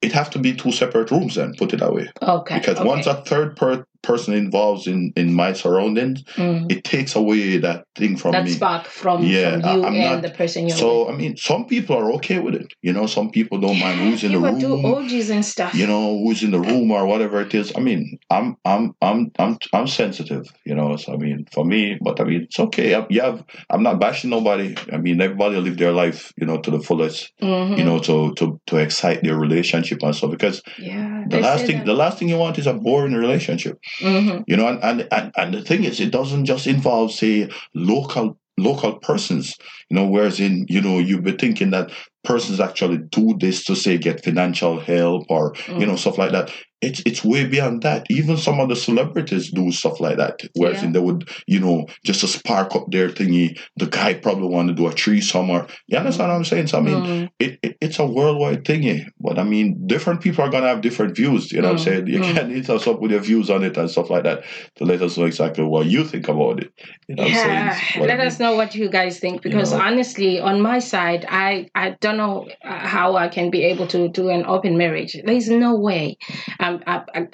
It 0.05 0.11
have 0.11 0.29
to 0.31 0.39
be 0.39 0.53
two 0.53 0.71
separate 0.71 1.09
rooms 1.11 1.35
and 1.37 1.57
put 1.57 1.73
it 1.73 1.79
that 1.79 1.93
way. 1.93 2.07
okay 2.21 2.59
Because 2.59 2.77
okay. 2.77 2.87
once 2.87 3.07
a 3.07 3.15
third 3.23 3.55
per- 3.57 3.85
person 4.09 4.31
involved 4.45 4.85
in 4.93 4.99
in 5.21 5.27
my 5.41 5.51
surroundings, 5.61 6.17
Mm. 6.35 6.71
it 6.73 6.79
takes 6.93 7.13
away 7.21 7.57
that 7.65 7.79
thing 7.99 8.13
from 8.21 8.31
That 8.35 8.45
me. 8.45 8.51
spark 8.51 8.83
from, 9.01 9.17
Yeah, 9.23 9.51
from 9.51 9.61
you 9.71 9.85
I'm 9.87 9.95
and 9.95 10.11
not- 10.15 10.21
the 10.27 10.33
person 10.41 10.59
you're 10.67 10.77
So 10.85 10.89
I 11.11 11.13
mean, 11.21 11.33
some 11.49 11.63
people 11.73 11.93
are 12.01 12.09
okay 12.17 12.39
with 12.45 12.55
it. 12.63 12.69
You 12.87 12.93
know, 12.97 13.05
some 13.17 13.29
people 13.37 13.57
don't 13.65 13.79
mind 13.85 13.97
who's 14.03 14.23
in 14.25 14.31
the 14.35 14.39
People 14.39 14.59
do 14.67 14.71
room. 14.75 14.85
orgies 14.97 15.29
and 15.35 15.43
stuff. 15.53 15.71
You 15.81 15.87
know, 15.91 16.05
who's 16.23 16.41
in 16.45 16.51
the 16.57 16.59
room 16.69 16.87
or 16.97 17.01
whatever 17.11 17.37
it 17.47 17.53
is. 17.61 17.67
I 17.77 17.79
mean, 17.87 18.01
I'm 18.37 18.47
I'm 18.73 18.83
I'm 19.07 19.19
I'm 19.43 19.53
I'm 19.77 19.87
sensitive. 20.01 20.43
You 20.69 20.75
know, 20.79 20.89
so 21.01 21.07
I 21.15 21.17
mean, 21.25 21.39
for 21.55 21.63
me, 21.73 21.81
but 22.07 22.15
I 22.21 22.23
mean, 22.29 22.41
it's 22.47 22.59
okay. 22.67 22.87
I, 22.97 22.99
yeah, 23.19 23.31
I'm 23.73 23.83
not 23.87 23.99
bashing 24.05 24.29
nobody. 24.37 24.67
I 24.95 24.97
mean, 25.05 25.17
everybody 25.27 25.55
live 25.67 25.77
their 25.83 25.95
life, 26.03 26.19
you 26.39 26.45
know, 26.49 26.57
to 26.65 26.69
the 26.75 26.81
fullest. 26.87 27.19
Mhm. 27.41 27.77
You 27.79 27.85
know, 27.89 27.99
to 28.07 28.15
to 28.39 28.45
to 28.69 28.73
excite 28.85 29.19
their 29.25 29.37
relationship 29.45 29.99
and 30.03 30.13
stuff. 30.15 30.31
Because 30.37 30.57
yeah. 30.77 31.23
the 31.33 31.39
last 31.47 31.65
thing 31.67 31.77
that. 31.79 31.85
the 31.91 31.97
last 32.03 32.15
thing 32.17 32.29
you 32.33 32.37
want 32.45 32.57
is 32.61 32.67
a 32.67 32.73
boring 32.87 33.13
relationship. 33.25 33.75
Mhm. 33.99 34.43
You 34.47 34.57
know, 34.57 34.67
and, 34.67 34.83
and, 34.83 35.07
and, 35.11 35.31
and 35.37 35.53
the 35.53 35.61
thing 35.61 35.83
is, 35.83 35.99
it 35.99 36.11
doesn't 36.11 36.45
just 36.45 36.67
involve, 36.67 37.11
say, 37.11 37.49
local 37.73 38.37
local 38.57 38.93
persons. 38.99 39.53
You 39.89 39.95
know, 39.97 40.07
whereas 40.07 40.39
in, 40.39 40.65
you 40.69 40.81
know, 40.81 40.99
you'd 40.99 41.23
be 41.25 41.33
thinking 41.33 41.71
that 41.71 41.91
persons 42.23 42.59
actually 42.61 42.99
do 43.11 43.35
this 43.37 43.65
to 43.65 43.75
say 43.75 43.97
get 43.97 44.23
financial 44.23 44.79
help 44.79 45.25
or, 45.29 45.53
you 45.67 45.85
know, 45.85 45.97
stuff 45.97 46.17
like 46.17 46.31
that. 46.31 46.51
It's 46.81 47.01
it's 47.05 47.23
way 47.23 47.45
beyond 47.45 47.81
that. 47.83 48.05
Even 48.09 48.37
some 48.37 48.59
of 48.59 48.69
the 48.69 48.75
celebrities 48.75 49.51
do 49.51 49.71
stuff 49.71 49.99
like 49.99 50.17
that. 50.17 50.41
Whereas 50.55 50.81
Yeah. 50.81 50.87
in 50.87 50.93
they 50.93 50.99
would, 50.99 51.29
you 51.47 51.59
know, 51.59 51.87
just 52.03 52.21
to 52.21 52.27
spark 52.27 52.75
up 52.75 52.91
their 52.91 53.09
thingy, 53.09 53.57
the 53.77 53.87
guy 53.87 54.13
probably 54.13 54.47
want 54.49 54.67
to 54.67 54.73
do 54.73 54.87
a 54.87 54.93
tree 54.93 55.21
somewhere. 55.21 55.67
you 55.87 55.97
understand 55.97 56.29
what 56.29 56.35
I'm 56.37 56.45
saying? 56.45 56.67
So 56.67 56.77
I 56.77 56.81
mean 56.81 57.03
Mm. 57.03 57.29
it, 57.39 57.59
it 57.63 57.77
it's 57.81 57.99
a 57.99 58.05
worldwide 58.05 58.63
thingy. 58.65 59.05
But 59.19 59.39
I 59.39 59.43
mean, 59.43 59.87
different 59.87 60.21
people 60.21 60.43
are 60.43 60.49
gonna 60.49 60.67
have 60.67 60.81
different 60.81 61.15
views. 61.15 61.51
You 61.51 61.61
know 61.61 61.69
what 61.73 61.79
I'm 61.79 61.81
Mm, 61.81 61.85
saying? 61.85 62.07
You 62.07 62.19
mm. 62.19 62.33
can 62.35 62.49
hit 62.51 62.69
us 62.69 62.87
up 62.87 62.99
with 63.01 63.11
your 63.11 63.21
views 63.21 63.49
on 63.49 63.63
it 63.63 63.77
and 63.77 63.89
stuff 63.89 64.09
like 64.09 64.23
that 64.23 64.43
to 64.75 64.83
let 64.85 65.01
us 65.01 65.17
know 65.17 65.25
exactly 65.25 65.63
what 65.63 65.85
you 65.87 66.03
think 66.03 66.27
about 66.27 66.59
it. 66.63 66.71
You 67.07 67.15
know 67.15 67.23
what 67.23 67.29
I'm 67.29 67.35
Yeah, 67.35 67.75
saying? 67.75 68.01
What 68.01 68.11
I 68.11 68.15
let 68.17 68.27
us 68.27 68.39
know 68.39 68.55
what 68.55 68.75
you 68.75 68.89
guys 68.89 69.19
think 69.19 69.41
because 69.41 69.71
know. 69.71 69.79
honestly, 69.79 70.39
on 70.39 70.61
my 70.61 70.79
side, 70.79 71.25
I 71.29 71.67
I 71.75 71.95
don't 72.01 72.17
know 72.17 72.47
uh, 72.63 72.87
how 72.87 73.15
I 73.15 73.27
can 73.27 73.49
be 73.49 73.63
able 73.63 73.87
to 73.87 74.07
do 74.09 74.29
an 74.29 74.45
open 74.45 74.77
marriage. 74.77 75.15
There's 75.25 75.49
no 75.49 75.75
way. 75.75 76.17
Um, 76.65 76.81
I, 76.87 77.03
I, 77.13 77.27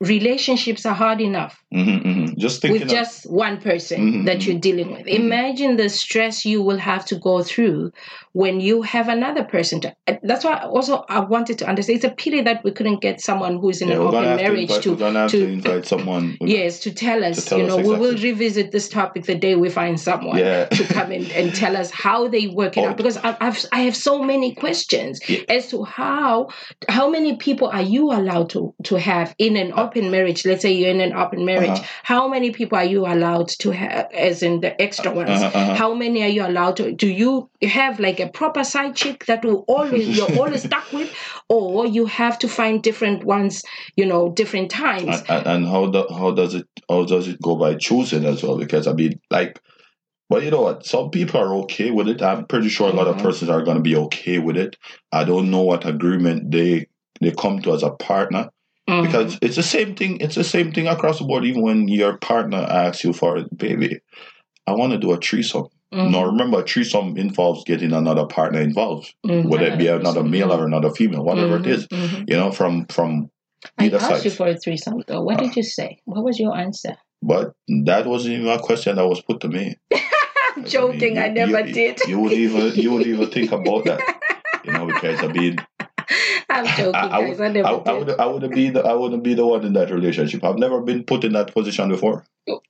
relationships 0.00 0.84
are 0.84 0.94
hard 0.94 1.20
enough 1.20 1.62
Mhm, 1.74 2.02
mhm. 2.04 2.36
Just 2.38 2.62
with 2.62 2.82
of- 2.82 2.88
just 2.88 3.28
one 3.30 3.60
person 3.60 4.00
Mhm, 4.00 4.26
that 4.26 4.46
you're 4.46 4.58
dealing 4.58 4.92
with. 4.92 5.06
Imagine 5.06 5.76
the 5.76 5.88
stress 5.88 6.44
you 6.44 6.62
will 6.62 6.76
have 6.78 7.04
to 7.06 7.16
go 7.16 7.42
through 7.42 7.90
when 8.32 8.60
you 8.60 8.82
have 8.82 9.08
another 9.08 9.42
person. 9.42 9.80
To, 9.80 9.92
uh, 10.06 10.14
that's 10.22 10.44
why 10.44 10.58
also 10.60 11.04
I 11.08 11.20
wanted 11.20 11.58
to 11.58 11.68
understand. 11.68 11.96
It's 11.96 12.04
a 12.04 12.10
pity 12.10 12.40
that 12.42 12.62
we 12.62 12.70
couldn't 12.70 13.00
get 13.00 13.20
someone 13.20 13.58
who's 13.58 13.80
in 13.82 13.88
yeah, 13.88 13.94
an 13.96 14.00
open 14.02 14.24
have 14.24 14.38
to 14.38 14.44
marriage 14.44 14.70
invite, 14.70 14.82
to 14.82 14.96
to, 14.96 15.28
to- 15.28 15.48
invite 15.48 15.86
someone. 15.86 16.36
yes 16.40 16.78
to 16.80 16.90
tell 16.92 17.24
us. 17.24 17.44
tell 17.44 17.58
you 17.58 17.64
us 17.64 17.70
know, 17.70 17.76
we 17.78 17.98
will 17.98 18.16
revisit 18.16 18.70
this 18.72 18.88
topic 18.88 19.24
the 19.24 19.34
day 19.34 19.56
we 19.56 19.68
find 19.70 19.98
someone 19.98 20.38
Yeah. 20.38 20.66
to 20.66 20.84
come 20.84 21.10
in 21.12 21.24
and 21.32 21.54
tell 21.54 21.76
us 21.76 21.90
how 21.90 22.28
they 22.28 22.46
work 22.48 22.76
it 22.76 22.82
Oh. 22.84 22.88
out 22.90 22.96
because 22.96 23.16
I, 23.18 23.36
I've 23.40 23.58
I 23.72 23.80
have 23.80 23.96
so 23.96 24.22
many 24.22 24.54
questions 24.54 25.20
Yeah. 25.28 25.40
as 25.48 25.68
to 25.72 25.82
how 25.84 26.48
how 26.88 27.08
many 27.10 27.36
people 27.36 27.68
are 27.68 27.82
you 27.94 28.12
allowed 28.12 28.50
to 28.50 28.72
to 28.84 28.96
have 28.98 29.34
in 29.38 29.56
an 29.56 29.72
open 29.72 29.85
marriage? 29.94 30.44
Let's 30.44 30.62
say 30.62 30.72
you're 30.72 30.90
in 30.90 31.00
an 31.00 31.12
open 31.12 31.44
marriage. 31.44 31.70
Uh-huh. 31.70 31.84
How 32.02 32.28
many 32.28 32.50
people 32.50 32.78
are 32.78 32.84
you 32.84 33.06
allowed 33.06 33.48
to 33.60 33.70
have, 33.70 34.12
as 34.12 34.42
in 34.42 34.60
the 34.60 34.80
extra 34.80 35.12
ones? 35.12 35.30
Uh-huh, 35.30 35.58
uh-huh. 35.58 35.74
How 35.74 35.94
many 35.94 36.22
are 36.22 36.28
you 36.28 36.46
allowed 36.46 36.76
to? 36.76 36.92
Do 36.92 37.08
you 37.08 37.48
have 37.62 38.00
like 38.00 38.20
a 38.20 38.28
proper 38.28 38.64
side 38.64 38.96
chick 38.96 39.26
that 39.26 39.44
will 39.44 39.64
always 39.68 40.08
you're 40.08 40.36
always 40.36 40.62
stuck 40.66 40.92
with, 40.92 41.10
or 41.48 41.86
you 41.86 42.06
have 42.06 42.38
to 42.40 42.48
find 42.48 42.82
different 42.82 43.24
ones? 43.24 43.62
You 43.96 44.06
know, 44.06 44.30
different 44.30 44.70
times. 44.70 45.22
and, 45.28 45.46
and, 45.46 45.66
how 45.66 45.86
do, 45.86 46.06
how 46.10 46.32
does 46.32 46.54
it 46.54 46.66
how 46.88 47.04
does 47.04 47.28
it 47.28 47.40
go 47.40 47.56
by 47.56 47.74
choosing 47.74 48.24
as 48.24 48.42
well? 48.42 48.58
Because 48.58 48.86
I 48.86 48.92
mean, 48.92 49.20
like, 49.30 49.60
well, 50.28 50.42
you 50.42 50.50
know 50.50 50.62
what? 50.62 50.84
Some 50.84 51.10
people 51.10 51.40
are 51.40 51.54
okay 51.64 51.90
with 51.90 52.08
it. 52.08 52.22
I'm 52.22 52.46
pretty 52.46 52.68
sure 52.68 52.88
a 52.88 52.92
lot 52.92 53.06
of 53.06 53.16
Mhm. 53.16 53.22
persons 53.22 53.50
are 53.50 53.62
going 53.62 53.76
to 53.76 53.82
be 53.82 53.96
okay 53.96 54.38
with 54.38 54.56
it. 54.56 54.76
I 55.12 55.24
don't 55.24 55.50
know 55.50 55.62
what 55.62 55.86
agreement 55.86 56.50
they 56.50 56.86
they 57.20 57.30
come 57.30 57.60
to 57.62 57.72
as 57.72 57.82
a 57.82 57.90
partner 57.90 58.50
Mhm. 58.88 59.02
because 59.06 59.38
it's 59.42 59.56
the 59.56 59.62
same 59.62 59.94
thing. 59.94 60.18
It's 60.20 60.34
the 60.36 60.44
same 60.44 60.72
thing 60.72 60.86
across 60.86 61.18
the 61.18 61.24
board. 61.24 61.44
Even 61.44 61.62
when 61.62 61.88
your 61.88 62.18
partner 62.18 62.58
asks 62.58 63.02
you 63.04 63.12
for 63.12 63.36
it, 63.38 63.56
baby, 63.56 63.98
I 64.66 64.72
want 64.72 64.92
to 64.92 64.98
do 64.98 65.12
a 65.12 65.16
threesome. 65.18 65.66
Mhm. 65.92 66.10
Now 66.12 66.24
remember, 66.26 66.60
a 66.60 66.64
threesome 66.66 67.16
involves 67.16 67.64
getting 67.64 67.92
another 67.92 68.26
partner 68.26 68.60
involved, 68.60 69.12
Mhm. 69.26 69.48
whether 69.48 69.66
it 69.66 69.78
be 69.78 69.86
another 69.88 70.22
male 70.22 70.52
or 70.52 70.64
another 70.64 70.90
female, 70.90 71.24
whatever 71.24 71.56
it 71.56 71.66
is. 71.66 71.86
mhm. 71.88 72.28
You 72.30 72.36
know, 72.36 72.50
from 72.50 72.86
from 72.86 73.30
I 73.78 73.88
asked 73.88 74.00
side. 74.06 74.24
you 74.24 74.30
for 74.30 74.46
a 74.48 74.56
threesome 74.56 75.02
though. 75.06 75.22
What 75.22 75.38
did 75.38 75.56
you 75.56 75.62
say? 75.62 75.98
What 76.04 76.22
was 76.24 76.38
your 76.38 76.56
answer? 76.56 76.96
But 77.22 77.52
that 77.86 78.06
wasn't 78.06 78.34
even 78.34 78.48
a 78.48 78.58
question 78.58 78.96
that 78.96 79.08
was 79.08 79.20
put 79.22 79.40
to 79.40 79.48
me. 79.48 79.74
I'm 79.92 80.00
I 80.64 80.68
joking. 80.68 81.14
mean, 81.14 81.18
I 81.18 81.28
never 81.28 81.60
you- 81.66 81.72
did. 81.72 82.00
You 82.06 82.20
would 82.20 82.32
even 82.32 82.72
you 82.74 82.92
would 82.92 83.06
even 83.06 83.28
think 83.30 83.50
about 83.52 83.84
that, 83.86 84.00
you 84.64 84.72
know, 84.72 84.86
because 84.86 85.22
I 85.22 85.28
mean, 85.28 85.56
I'm 86.48 86.66
joking, 86.76 86.94
I, 86.94 87.06
I 87.18 87.20
guys. 87.22 87.38
would, 87.38 87.46
I 87.48 87.52
never 87.52 87.68
I, 87.68 87.72
I 87.72 87.78
did. 87.82 88.06
would, 88.06 88.20
I 88.20 88.26
wouldn't 88.26 88.54
be 88.54 88.70
the, 88.70 88.80
I 88.84 88.92
wouldn't 88.94 89.22
be 89.22 89.34
the 89.34 89.46
one 89.46 89.64
in 89.64 89.72
that 89.74 89.90
relationship. 89.90 90.44
I've 90.44 90.58
never 90.58 90.80
been 90.80 91.04
put 91.04 91.24
in 91.24 91.32
that 91.32 91.52
position 91.52 91.88
before. 91.88 92.24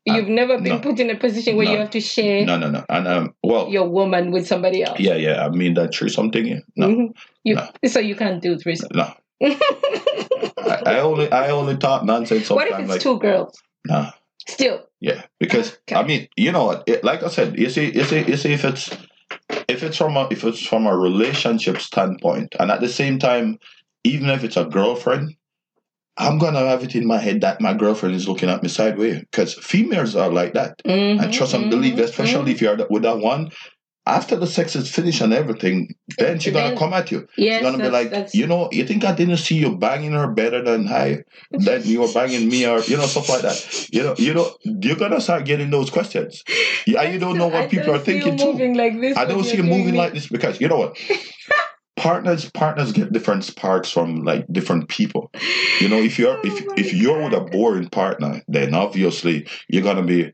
You've 0.07 0.29
never 0.29 0.57
been 0.57 0.77
no. 0.77 0.79
put 0.79 0.99
in 1.01 1.11
a 1.11 1.17
position 1.17 1.57
where 1.57 1.67
you 1.71 1.77
have 1.77 1.91
to 1.91 2.01
share 2.01 2.47
No, 2.47 2.57
no, 2.57 2.71
no. 2.71 2.85
And 2.89 3.07
um, 3.07 3.35
well, 3.43 3.69
your 3.69 3.87
woman 3.89 4.31
with 4.31 4.47
somebody 4.47 4.83
else. 4.83 4.99
yeah, 4.99 5.17
yeah. 5.17 5.45
I 5.45 5.51
mean 5.51 5.75
that 5.75 5.93
tree 5.93 6.09
something. 6.09 6.47
Yeah. 6.47 6.61
No, 6.77 6.89
Mhm. 6.89 7.13
You, 7.45 7.57
No. 7.57 7.69
So 7.87 8.01
you 8.01 8.17
can't 8.17 8.41
do 8.41 8.57
threesome. 8.59 8.89
no. 8.95 9.13
I, 9.43 10.83
I 10.87 11.01
only, 11.01 11.31
I 11.31 11.51
only 11.51 11.77
talk 11.77 12.05
nonsense 12.05 12.49
what 12.51 12.69
if 12.69 12.79
it's 12.79 12.89
Like, 12.89 13.01
two 13.01 13.19
girls? 13.19 13.61
nah. 13.87 14.13
Still. 14.49 14.87
Yeah, 15.01 15.23
because 15.41 15.77
Okay. 15.89 15.97
I 15.97 16.05
mean, 16.07 16.29
you 16.37 16.53
know 16.53 16.65
what? 16.65 16.85
It, 16.87 17.03
like 17.05 17.23
I 17.23 17.29
said, 17.29 17.59
you 17.59 17.69
see, 17.69 17.93
you 17.93 18.05
see, 18.05 18.25
you 18.25 18.37
see, 18.37 18.53
if 18.53 18.65
it's 18.65 18.91
if 19.69 19.83
it's 19.83 19.97
from 19.97 20.17
a 20.17 20.29
if 20.31 20.45
it's 20.45 20.65
from 20.67 20.87
a 20.87 20.97
relationship 20.97 21.81
standpoint, 21.81 22.55
and 22.59 22.71
at 22.71 22.81
the 22.81 22.89
same 22.89 23.19
time, 23.19 23.59
even 24.05 24.29
if 24.31 24.45
it's 24.45 24.57
a 24.57 24.65
girlfriend, 24.65 25.35
I'm 26.17 26.39
gonna 26.39 26.61
have 26.61 26.83
it 26.83 26.95
in 26.95 27.07
my 27.07 27.19
head 27.19 27.43
that 27.43 27.61
my 27.61 27.75
girlfriend 27.75 28.15
is 28.15 28.29
looking 28.29 28.49
at 28.51 28.63
me 28.63 28.69
sideways 28.69 29.21
because 29.21 29.55
females 29.55 30.17
are 30.17 30.31
like 30.31 30.55
that. 30.55 30.81
Mhm, 30.87 31.23
and 31.23 31.33
trust 31.33 31.55
and 31.55 31.71
believe, 31.71 31.95
mhm, 31.95 32.05
especially 32.05 32.53
if 32.53 32.61
you're 32.63 32.79
with 32.91 33.03
that 33.03 33.19
one. 33.19 33.51
After 34.07 34.37
the 34.37 34.47
sex 34.47 34.77
is 34.77 34.89
finished 34.89 35.21
and 35.21 35.33
everything, 35.33 35.95
then 36.19 36.39
she's 36.39 36.53
gonna 36.53 36.69
Then- 36.69 36.79
come 36.79 36.93
at 36.93 37.11
you. 37.11 37.27
Yes, 37.37 37.61
She's 37.61 37.71
gonna 37.71 37.83
be 37.83 37.91
like, 37.91 38.11
that's- 38.11 38.35
you 38.37 38.47
know, 38.47 38.69
you 38.71 38.85
think 38.85 39.05
I 39.05 39.13
didn't 39.13 39.39
see 39.39 39.57
you 39.57 39.77
banging 39.77 40.13
her 40.13 40.29
better 40.29 40.63
than 40.63 40.87
I, 40.87 41.25
then 41.51 41.83
you 41.85 42.03
were 42.03 42.13
banging 42.13 42.49
me, 42.49 42.67
or 42.67 42.81
you 42.85 42.97
know, 42.97 43.07
stuff 43.07 43.29
like 43.29 43.43
that. 43.43 43.89
You 43.93 44.05
know, 44.05 44.15
you 44.17 44.33
know, 44.33 44.55
you're 44.65 44.97
gonna 44.97 45.21
start 45.21 45.45
getting 45.45 45.71
those 45.71 45.91
questions. 45.91 46.45
Yeah, 46.87 47.03
you 47.03 47.19
don't 47.19 47.37
know 47.37 47.49
what 47.49 47.65
I 47.65 47.67
people 47.67 47.95
are 47.95 47.99
thinking 47.99 48.37
too. 48.37 48.53
moving 48.53 48.75
like 48.75 49.01
this. 49.01 49.17
I 49.17 49.25
don't 49.25 49.43
see 49.43 49.57
you 49.57 49.65
moving 49.65 49.97
it. 49.97 49.99
like 49.99 50.15
this 50.15 50.29
because 50.29 50.61
you 50.61 50.69
know 50.69 50.79
what. 50.79 50.97
partners 51.97 52.51
partners 52.51 52.93
get 52.93 53.11
different 53.11 53.43
sparks 53.43 53.91
from 53.91 54.23
like 54.23 54.45
different 54.53 54.87
people 54.89 55.31
you 55.81 55.89
know 55.89 55.97
if 55.97 56.19
you're 56.19 56.37
Oh 56.37 56.41
if 56.45 56.79
if 56.79 56.93
you're 56.93 57.23
with 57.25 57.33
a 57.33 57.41
boring 57.41 57.89
partner 57.89 58.43
then 58.49 58.75
obviously 58.75 59.49
you're 59.69 59.83
gonna 59.83 60.03
be 60.03 60.31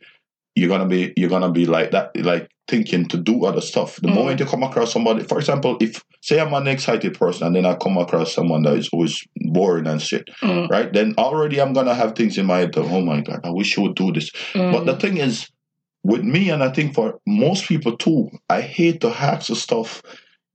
you're 0.56 0.68
gonna 0.68 0.86
be 0.88 1.12
you're 1.16 1.30
gonna 1.30 1.52
be 1.52 1.64
like 1.66 1.92
that 1.92 2.10
like 2.16 2.50
thinking 2.68 3.06
to 3.06 3.16
do 3.16 3.44
other 3.44 3.60
stuff 3.60 3.96
the 3.96 4.08
Mm. 4.08 4.14
moment 4.14 4.40
you 4.40 4.46
come 4.46 4.62
across 4.62 4.92
somebody 4.92 5.24
for 5.24 5.38
example 5.38 5.76
if 5.80 6.02
say 6.20 6.40
i'm 6.40 6.54
an 6.54 6.68
excited 6.68 7.18
person 7.18 7.46
and 7.46 7.56
then 7.56 7.66
i 7.66 7.74
come 7.74 7.98
across 7.98 8.32
someone 8.32 8.62
that 8.62 8.76
is 8.76 8.88
always 8.92 9.22
boring 9.52 9.86
and 9.86 10.00
shit 10.00 10.28
Mm, 10.42 10.68
right 10.68 10.92
then 10.92 11.14
already 11.18 11.60
i'm 11.60 11.72
gonna 11.72 11.94
have 11.94 12.14
things 12.14 12.38
in 12.38 12.46
my 12.46 12.58
head 12.60 12.72
that, 12.74 12.82
oh 12.84 13.00
my 13.02 13.20
god 13.20 13.40
i 13.44 13.50
wish 13.50 13.76
you 13.76 13.82
would 13.82 13.96
do 13.96 14.12
this 14.12 14.30
but 14.54 14.84
the 14.86 14.94
mm. 14.94 15.00
thing 15.00 15.16
is, 15.16 15.48
with 16.04 16.22
me, 16.24 16.50
and 16.50 16.64
I 16.64 16.70
think 16.72 16.94
for 16.94 17.20
most 17.28 17.68
people 17.68 17.96
too, 17.96 18.28
I 18.50 18.60
hate 18.60 19.00
to 19.02 19.10
have 19.10 19.46
the 19.46 19.54
stuff. 19.54 20.02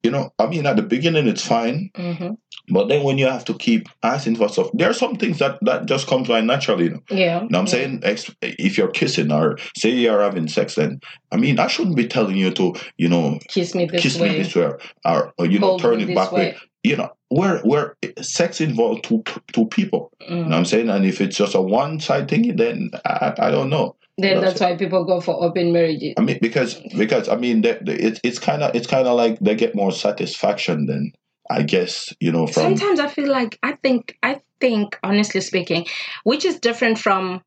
You 0.03 0.11
know, 0.11 0.29
I 0.39 0.45
mean, 0.47 0.65
at 0.65 0.75
the 0.75 0.83
beginning 0.83 1.27
it's 1.27 1.45
fine, 1.45 1.89
Mhm. 1.97 2.37
but 2.69 2.87
then 2.87 3.03
when 3.03 3.17
you 3.17 3.25
have 3.27 3.43
to 3.45 3.53
keep 3.55 3.89
asking 4.03 4.35
for 4.35 4.47
stuff, 4.47 4.69
there 4.73 4.89
are 4.89 4.93
some 4.93 5.15
things 5.15 5.39
that 5.39 5.57
that 5.63 5.85
just 5.87 6.07
comes 6.07 6.27
by 6.27 6.39
naturally. 6.41 6.85
You 6.85 6.89
know, 6.91 6.99
Yeah. 7.09 7.41
you 7.43 7.49
know 7.49 7.59
I'm 7.59 7.65
yeah. 7.65 7.71
saying? 7.71 8.01
If 8.41 8.77
you're 8.77 8.91
kissing 8.91 9.31
or 9.31 9.57
say 9.75 9.89
you're 9.89 10.21
having 10.21 10.47
sex, 10.47 10.75
then 10.75 10.99
I 11.31 11.37
mean, 11.37 11.59
I 11.59 11.67
shouldn't 11.67 11.95
be 11.97 12.07
telling 12.07 12.37
you 12.37 12.51
to, 12.51 12.73
you 12.97 13.09
know, 13.09 13.39
Kiss 13.49 13.73
me 13.75 13.85
this 13.85 14.01
kiss 14.01 14.19
way. 14.19 14.29
me 14.29 14.37
this 14.37 14.55
way 14.55 14.71
or, 15.05 15.33
or 15.37 15.45
you 15.45 15.59
know, 15.59 15.77
turn 15.79 15.99
it 15.99 16.13
back 16.15 16.31
way. 16.31 16.51
way. 16.51 16.55
You 16.83 16.95
know, 16.95 17.09
where 17.29 17.57
where 17.63 17.95
sex 18.21 18.61
involves 18.61 19.01
two 19.01 19.23
two 19.51 19.65
people. 19.65 20.11
You 20.21 20.35
know 20.35 20.41
Mm. 20.43 20.45
what 20.45 20.53
I'm 20.53 20.65
saying? 20.65 20.89
And 20.89 21.05
if 21.05 21.19
it's 21.19 21.35
just 21.35 21.55
a 21.55 21.61
one 21.61 21.99
side 21.99 22.29
thing, 22.29 22.55
then 22.55 22.91
I, 23.03 23.33
I 23.39 23.51
don't 23.51 23.69
know. 23.69 23.95
Then 24.19 24.41
That's 24.41 24.59
that's 24.59 24.61
why 24.61 24.75
people 24.75 25.05
go 25.05 25.21
for 25.21 25.43
open 25.43 25.71
marriages. 25.71 26.15
I 26.17 26.21
mean, 26.21 26.39
because 26.41 26.75
because 26.97 27.29
I 27.29 27.35
mean, 27.35 27.61
that 27.61 27.87
it's 27.87 28.19
it's 28.23 28.39
kind 28.39 28.63
of 28.63 28.73
it's 28.75 28.87
kind 28.87 29.07
of 29.07 29.15
like 29.15 29.39
they 29.39 29.53
get 29.53 29.75
more 29.75 29.91
satisfaction 29.91 30.87
than 30.87 31.11
I 31.51 31.61
guess 31.61 32.11
you 32.19 32.31
know 32.31 32.47
from. 32.47 32.77
Sometimes 32.77 32.99
I 32.99 33.09
feel 33.09 33.29
like 33.29 33.59
I 33.61 33.73
think 33.73 34.17
I 34.23 34.41
think 34.59 34.97
honestly 35.03 35.41
speaking, 35.41 35.85
which 36.23 36.45
is 36.45 36.59
different 36.59 36.97
from. 36.97 37.43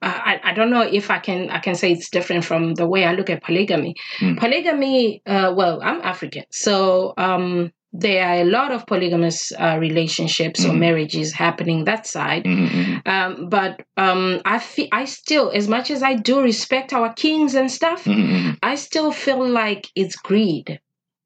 Uh, 0.00 0.20
I, 0.24 0.40
I 0.44 0.52
don't 0.52 0.70
know 0.70 0.82
if 0.82 1.10
I 1.10 1.18
can 1.18 1.50
I 1.50 1.58
can 1.58 1.74
say 1.74 1.90
it's 1.90 2.10
different 2.10 2.44
from 2.44 2.74
the 2.74 2.86
way 2.86 3.04
I 3.04 3.12
look 3.12 3.28
at 3.28 3.42
polygamy. 3.42 3.96
Hmm. 4.18 4.36
Polygamy, 4.36 5.22
uh, 5.26 5.52
well, 5.56 5.80
I'm 5.82 6.00
African, 6.02 6.44
so 6.50 7.14
um, 7.16 7.72
there 7.92 8.26
are 8.26 8.40
a 8.40 8.44
lot 8.44 8.72
of 8.72 8.86
polygamous 8.86 9.52
uh, 9.52 9.76
relationships 9.78 10.64
or 10.64 10.70
Mhm. 10.70 10.78
marriages 10.78 11.32
happening 11.32 11.84
that 11.84 12.06
side. 12.06 12.44
Mhm, 12.44 12.68
mhm. 12.68 13.08
Um, 13.08 13.48
but 13.50 13.82
um, 13.96 14.40
I 14.44 14.58
feel 14.58 14.88
I 14.92 15.04
still, 15.04 15.50
as 15.54 15.68
much 15.68 15.90
as 15.90 16.02
I 16.02 16.14
do 16.14 16.40
respect 16.40 16.92
our 16.92 17.12
kings 17.12 17.54
and 17.54 17.70
stuff, 17.70 18.04
Mhm, 18.04 18.28
mhm, 18.28 18.56
I 18.62 18.74
still 18.76 19.12
feel 19.12 19.46
like 19.46 19.88
it's 19.94 20.16
greed. 20.16 20.80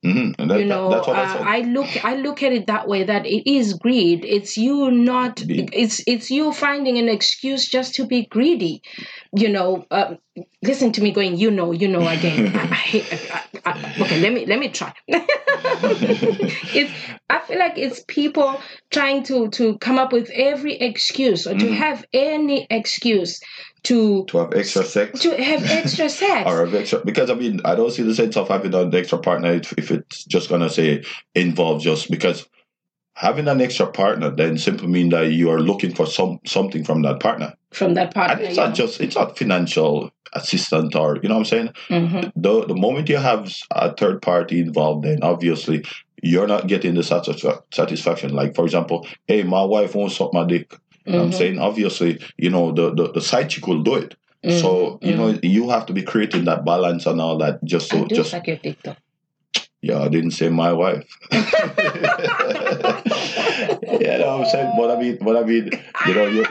mhm. 0.04 0.36
That- 0.36 0.58
you 0.60 0.66
that- 0.66 0.68
know, 0.68 0.90
that's 0.90 1.06
what 1.08 1.16
I 1.16 1.22
uh, 1.22 1.32
said. 1.32 1.42
I 1.46 1.60
look 1.62 2.04
I 2.04 2.14
look 2.16 2.42
at 2.42 2.52
it 2.52 2.66
that 2.66 2.86
way 2.88 3.02
that 3.04 3.26
it 3.26 3.42
is 3.50 3.74
greed. 3.74 4.24
It's 4.24 4.56
you 4.56 4.90
not 4.90 5.40
Indeed. 5.42 5.70
it's 5.72 6.00
it's 6.06 6.30
you 6.30 6.52
finding 6.52 6.98
an 6.98 7.08
excuse 7.08 7.66
just 7.68 7.94
to 7.96 8.04
be 8.06 8.26
greedy. 8.26 8.82
You 9.34 9.48
know, 9.48 9.84
um, 9.90 10.18
listen 10.62 10.92
to 10.92 11.02
me 11.02 11.10
going. 11.12 11.36
You 11.38 11.50
know, 11.50 11.72
you 11.72 11.88
know 11.88 12.06
again. 12.08 12.54
I, 12.56 12.62
I 12.62 12.74
hate. 12.90 13.06
I, 13.32 13.40
I, 13.66 13.94
okay, 14.00 14.20
let 14.20 14.32
me 14.32 14.46
let 14.46 14.58
me 14.60 14.68
try. 14.68 14.92
it's 15.08 16.92
I 17.28 17.40
feel 17.40 17.58
like 17.58 17.76
it's 17.76 18.04
people 18.06 18.60
trying 18.90 19.24
to 19.24 19.48
to 19.50 19.76
come 19.78 19.98
up 19.98 20.12
with 20.12 20.30
every 20.30 20.74
excuse 20.74 21.46
or 21.46 21.54
to 21.58 21.64
Mhm. 21.66 21.74
have 21.76 22.04
any 22.12 22.66
excuse 22.70 23.40
to 23.84 24.24
to 24.26 24.38
have 24.38 24.52
extra 24.54 24.84
sex. 24.84 25.20
to 25.20 25.30
have 25.42 25.64
extra 25.68 26.08
sex. 26.22 26.48
or 26.48 26.64
have 26.64 26.74
extra 26.74 27.04
because 27.04 27.28
I 27.30 27.34
mean 27.34 27.60
I 27.64 27.74
don't 27.74 27.90
see 27.90 28.02
the 28.02 28.14
sense 28.14 28.36
of 28.36 28.48
having 28.48 28.72
an 28.74 28.94
extra 28.94 29.18
partner 29.18 29.52
if, 29.54 29.72
if 29.76 29.90
it's 29.90 30.24
just 30.24 30.48
gonna 30.48 30.70
say 30.70 31.02
involve 31.34 31.82
just 31.82 32.10
because 32.10 32.46
having 33.14 33.48
an 33.48 33.60
extra 33.60 33.86
partner 33.86 34.30
then 34.30 34.58
simply 34.58 34.86
mean 34.88 35.08
that 35.08 35.32
you 35.32 35.50
are 35.50 35.60
looking 35.60 35.92
for 35.94 36.06
some 36.06 36.38
something 36.46 36.84
from 36.84 37.02
that 37.02 37.18
partner 37.18 37.54
from 37.72 37.94
that 37.94 38.14
partner. 38.14 38.36
and 38.36 38.44
it's 38.46 38.56
not 38.56 38.74
just 38.74 39.00
it's 39.00 39.16
not 39.16 39.36
financial 39.38 40.10
assistant 40.36 40.94
or 40.94 41.08
you 41.22 41.28
know 41.28 41.36
what 41.38 41.52
I'm 41.52 41.52
saying? 41.54 41.70
Mhm. 41.90 42.32
the 42.36 42.52
the 42.66 42.74
moment 42.86 43.08
you 43.08 43.16
have 43.30 43.42
a 43.70 43.92
third 44.00 44.20
party 44.22 44.56
involved 44.60 45.04
then 45.04 45.18
obviously 45.22 45.78
you're 46.22 46.46
not 46.54 46.66
getting 46.66 46.94
the 46.94 47.02
satisfa- 47.02 47.62
satisfaction. 47.72 48.30
Like 48.40 48.54
for 48.54 48.64
example 48.64 49.06
hey 49.26 49.42
my 49.42 49.64
wife 49.64 49.94
won't 49.94 50.12
suck 50.12 50.32
my 50.32 50.44
dick. 50.44 50.68
You 51.06 51.12
know 51.12 51.18
what 51.18 51.24
I'm 51.26 51.32
saying? 51.32 51.58
Obviously 51.58 52.10
you 52.44 52.50
know 52.50 52.72
the 52.72 52.86
the, 52.98 53.12
the 53.12 53.20
side 53.20 53.48
chick 53.50 53.66
will 53.66 53.82
do 53.82 53.94
it. 53.96 54.14
So 54.60 54.70
Mhm. 55.02 55.06
you 55.08 55.16
know 55.16 55.28
you 55.42 55.70
have 55.70 55.86
to 55.86 55.92
be 55.92 56.02
creating 56.02 56.44
that 56.44 56.64
balance 56.64 57.06
and 57.06 57.20
all 57.20 57.36
that 57.38 57.54
just 57.64 57.92
I 57.92 57.98
so 57.98 58.04
do 58.06 58.14
just 58.14 58.30
suck 58.30 58.46
your 58.46 58.56
dick 58.66 58.78
though. 58.84 58.96
yeah 59.82 59.98
I 60.06 60.08
didn't 60.08 60.32
say 60.40 60.48
my 60.64 60.72
wife. 60.82 61.04
Yeah 64.00 64.18
no, 64.18 64.28
I'm 64.38 64.46
saying 64.46 64.72
but 64.76 64.90
I 64.90 64.96
mean 65.00 65.18
but 65.20 65.36
I 65.36 65.42
mean 65.50 65.70
you 66.06 66.14
know 66.14 66.26
you 66.26 66.44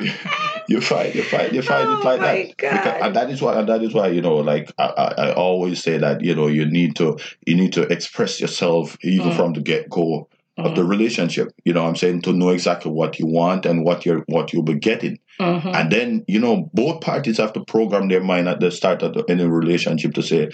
you 0.67 0.81
find 0.81 1.13
you 1.15 1.23
find 1.23 1.53
you 1.53 1.61
find 1.61 1.87
Oh 1.87 1.99
it 1.99 2.03
like 2.05 2.57
that. 2.57 2.57
Because- 2.83 3.01
and 3.01 3.15
that 3.15 3.29
is 3.29 3.41
why 3.41 3.59
and 3.59 3.67
that 3.69 3.81
is 3.83 3.93
why 3.93 4.07
you 4.07 4.21
know 4.21 4.35
like 4.37 4.71
I, 4.77 4.83
I, 4.85 5.07
I 5.27 5.33
always 5.33 5.81
say 5.83 5.97
that 5.97 6.21
you 6.23 6.35
know 6.35 6.47
you 6.47 6.65
need 6.65 6.95
to 6.97 7.17
you 7.45 7.55
need 7.55 7.73
to 7.73 7.83
express 7.91 8.39
yourself 8.41 8.97
even 9.03 9.31
Mm. 9.31 9.35
from 9.35 9.53
the 9.53 9.61
get 9.61 9.89
go 9.89 10.27
of 10.57 10.73
the 10.75 10.81
Mhm. 10.83 10.89
relationship 10.89 11.49
you 11.65 11.73
know 11.73 11.83
what 11.83 11.89
I'm 11.89 11.95
saying 11.97 12.21
to 12.21 12.31
know 12.33 12.49
exactly 12.49 12.91
what 12.91 13.19
you 13.19 13.25
want 13.27 13.65
and 13.65 13.83
what 13.83 14.05
you're 14.05 14.23
what 14.27 14.53
you'll 14.53 14.63
be 14.63 14.75
getting 14.75 15.19
Mhm. 15.39 15.75
and 15.75 15.91
then, 15.91 16.23
you 16.29 16.39
know, 16.39 16.69
both 16.73 17.01
parties 17.01 17.37
have 17.39 17.51
to 17.53 17.59
program 17.65 18.07
their 18.07 18.23
mind 18.23 18.47
at 18.47 18.61
the 18.61 18.71
start 18.71 19.01
of 19.01 19.13
the, 19.15 19.25
any 19.27 19.43
relationship 19.45 20.13
to 20.13 20.23
say, 20.23 20.47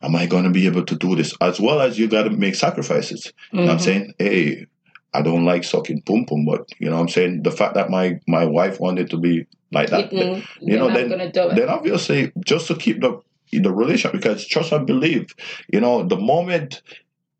Am 0.00 0.14
I 0.14 0.26
going 0.26 0.44
to 0.44 0.50
be 0.50 0.64
able 0.66 0.84
to 0.84 0.94
do 0.94 1.16
this? 1.16 1.34
As 1.40 1.58
well 1.58 1.80
as 1.80 1.98
you 1.98 2.06
got 2.06 2.22
to 2.22 2.30
make 2.30 2.54
sacrifices. 2.54 3.32
You 3.52 3.62
know 3.62 3.64
what 3.66 3.72
I'm 3.72 3.78
Mhm. 3.78 3.82
saying? 3.82 4.14
Hey, 4.20 4.66
I 5.12 5.22
don't 5.22 5.44
like 5.44 5.64
sucking 5.64 6.02
pum 6.02 6.24
pum, 6.26 6.44
but, 6.44 6.68
you 6.78 6.88
know 6.88 6.94
what 6.94 7.02
I'm 7.02 7.08
saying? 7.08 7.42
The 7.42 7.50
fact 7.50 7.74
that 7.74 7.90
my, 7.90 8.20
my 8.28 8.44
wife 8.44 8.78
wanted 8.78 9.10
to 9.10 9.16
be 9.18 9.44
like 9.70 9.90
that, 9.90 10.12
means 10.12 10.44
you 10.60 10.74
you're 10.76 10.78
know, 10.88 10.94
then- 10.94 11.08
gonna 11.08 11.30
do 11.32 11.48
it. 11.50 11.56
then 11.56 11.68
obviously, 11.68 12.32
just 12.44 12.66
to 12.68 12.74
keep 12.74 13.00
the, 13.00 13.20
the 13.52 13.72
relationship, 13.72 14.12
because 14.12 14.46
trust 14.46 14.72
and 14.72 14.86
believe, 14.86 15.34
you 15.72 15.80
know, 15.80 16.02
the 16.04 16.16
moment 16.16 16.82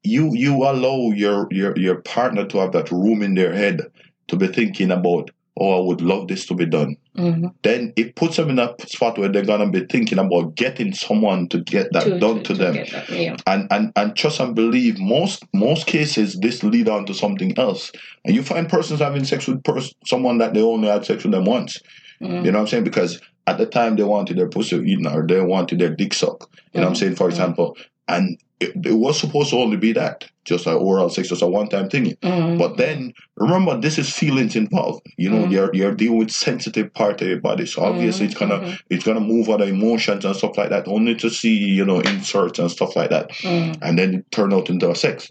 you 0.02 0.30
you 0.35 0.54
allow 0.64 1.11
your, 1.11 1.49
your, 1.50 1.76
your 1.78 1.97
partner 2.02 2.47
to 2.47 2.58
have 2.58 2.73
that 2.73 2.90
room 2.90 3.23
in 3.23 3.35
their 3.35 3.52
head 3.54 3.82
to 4.28 4.37
be 4.37 4.47
thinking 4.47 4.90
about, 4.90 5.30
oh, 5.58 5.82
I 5.82 5.87
would 5.87 6.00
love 6.00 6.28
this 6.28 6.47
to 6.47 6.54
be 6.54 6.66
done 6.66 6.97
Mhm. 7.16 7.52
then 7.64 7.92
it 7.97 8.14
puts 8.14 8.37
them 8.37 8.49
in 8.49 8.61
a 8.61 8.73
spot 8.87 9.18
where 9.18 9.28
they're 9.28 9.44
gonna 9.44 9.68
be 9.68 9.80
thinking 9.90 10.18
about 10.20 10.54
getting 10.54 10.92
someone 10.92 11.49
to 11.49 11.58
get 11.64 11.92
that 11.92 12.20
done 12.20 12.44
to, 12.44 12.54
them. 12.54 12.75
get 12.75 12.92
that, 12.92 13.08
yeah. 13.11 13.37
And, 13.44 13.66
and 13.73 13.90
and 13.97 14.14
trust 14.14 14.38
and 14.38 14.54
believe 14.54 15.00
most 15.00 15.44
most 15.52 15.88
cases 15.88 16.38
this 16.38 16.62
lead 16.62 16.88
on 16.88 17.06
to 17.06 17.14
something 17.14 17.58
else. 17.58 17.90
And 18.25 18.37
you 18.37 18.44
find 18.44 18.68
persons 18.68 19.00
having 19.00 19.25
sex 19.25 19.49
with 19.49 19.64
pers- 19.64 19.92
someone 20.06 20.38
that 20.38 20.54
they 20.54 20.62
only 20.62 20.87
had 20.87 21.04
sex 21.04 21.25
with 21.25 21.32
them 21.32 21.44
once. 21.44 21.80
Mhm. 22.20 22.44
You 22.44 22.50
know 22.52 22.58
what 22.58 22.62
I'm 22.62 22.66
saying? 22.68 22.84
Because 22.84 23.20
at 23.46 23.58
the 23.58 23.66
time 23.66 23.96
they 23.96 24.02
wanted 24.04 24.37
their 24.37 24.48
pussy 24.48 24.76
eaten 24.76 25.06
or 25.06 25.26
they 25.26 25.40
wanted 25.40 25.78
their 25.78 25.94
dick 25.94 26.14
sucked. 26.14 26.46
You 26.75 26.80
know 26.80 26.88
what 26.88 26.88
I'm 26.88 26.94
Mhm. 26.94 26.98
saying? 26.98 27.14
For 27.16 27.26
Mhm. 27.26 27.30
example. 27.30 27.76
And 28.08 28.38
it, 28.60 28.72
it 28.84 28.94
was 28.94 29.20
supposed 29.20 29.50
to 29.50 29.56
only 29.56 29.76
be 29.76 29.92
that, 29.92 30.25
just 30.44 30.66
like 30.66 30.76
oral 30.80 31.08
sex, 31.10 31.28
just 31.28 31.42
a 31.42 31.46
one 31.46 31.68
time 31.68 31.88
thing. 31.88 32.16
Mhm. 32.22 32.58
But 32.58 32.76
then 32.76 33.12
remember, 33.37 33.78
this 33.80 33.98
is 33.98 34.10
feelings 34.10 34.56
involved. 34.56 35.06
You 35.16 35.30
know, 35.30 35.44
Mhm. 35.46 35.52
you're 35.52 35.70
you're 35.75 35.94
dealing 35.94 36.18
with 36.18 36.30
sensitive 36.32 36.92
part 36.92 37.20
of 37.22 37.28
your 37.28 37.40
body, 37.40 37.66
so 37.66 37.83
obviously 37.83 38.26
it's 38.26 38.35
gonna 38.35 38.59
Mhm. 38.59 38.78
it's 38.90 39.04
gonna 39.04 39.20
move 39.20 39.48
other 39.48 39.66
emotions 39.66 40.24
and 40.24 40.35
stuff 40.35 40.57
like 40.59 40.70
that, 40.70 40.88
only 40.88 41.14
to 41.16 41.31
see 41.31 41.54
you 41.57 41.85
know 41.85 42.00
inserts 42.00 42.59
and 42.59 42.70
stuff 42.70 42.96
like 42.96 43.11
that, 43.11 43.31
and 43.44 43.98
then 43.98 44.14
it 44.14 44.31
turn 44.33 44.52
out 44.52 44.70
into 44.70 44.90
a 44.90 44.94
sex. 44.96 45.31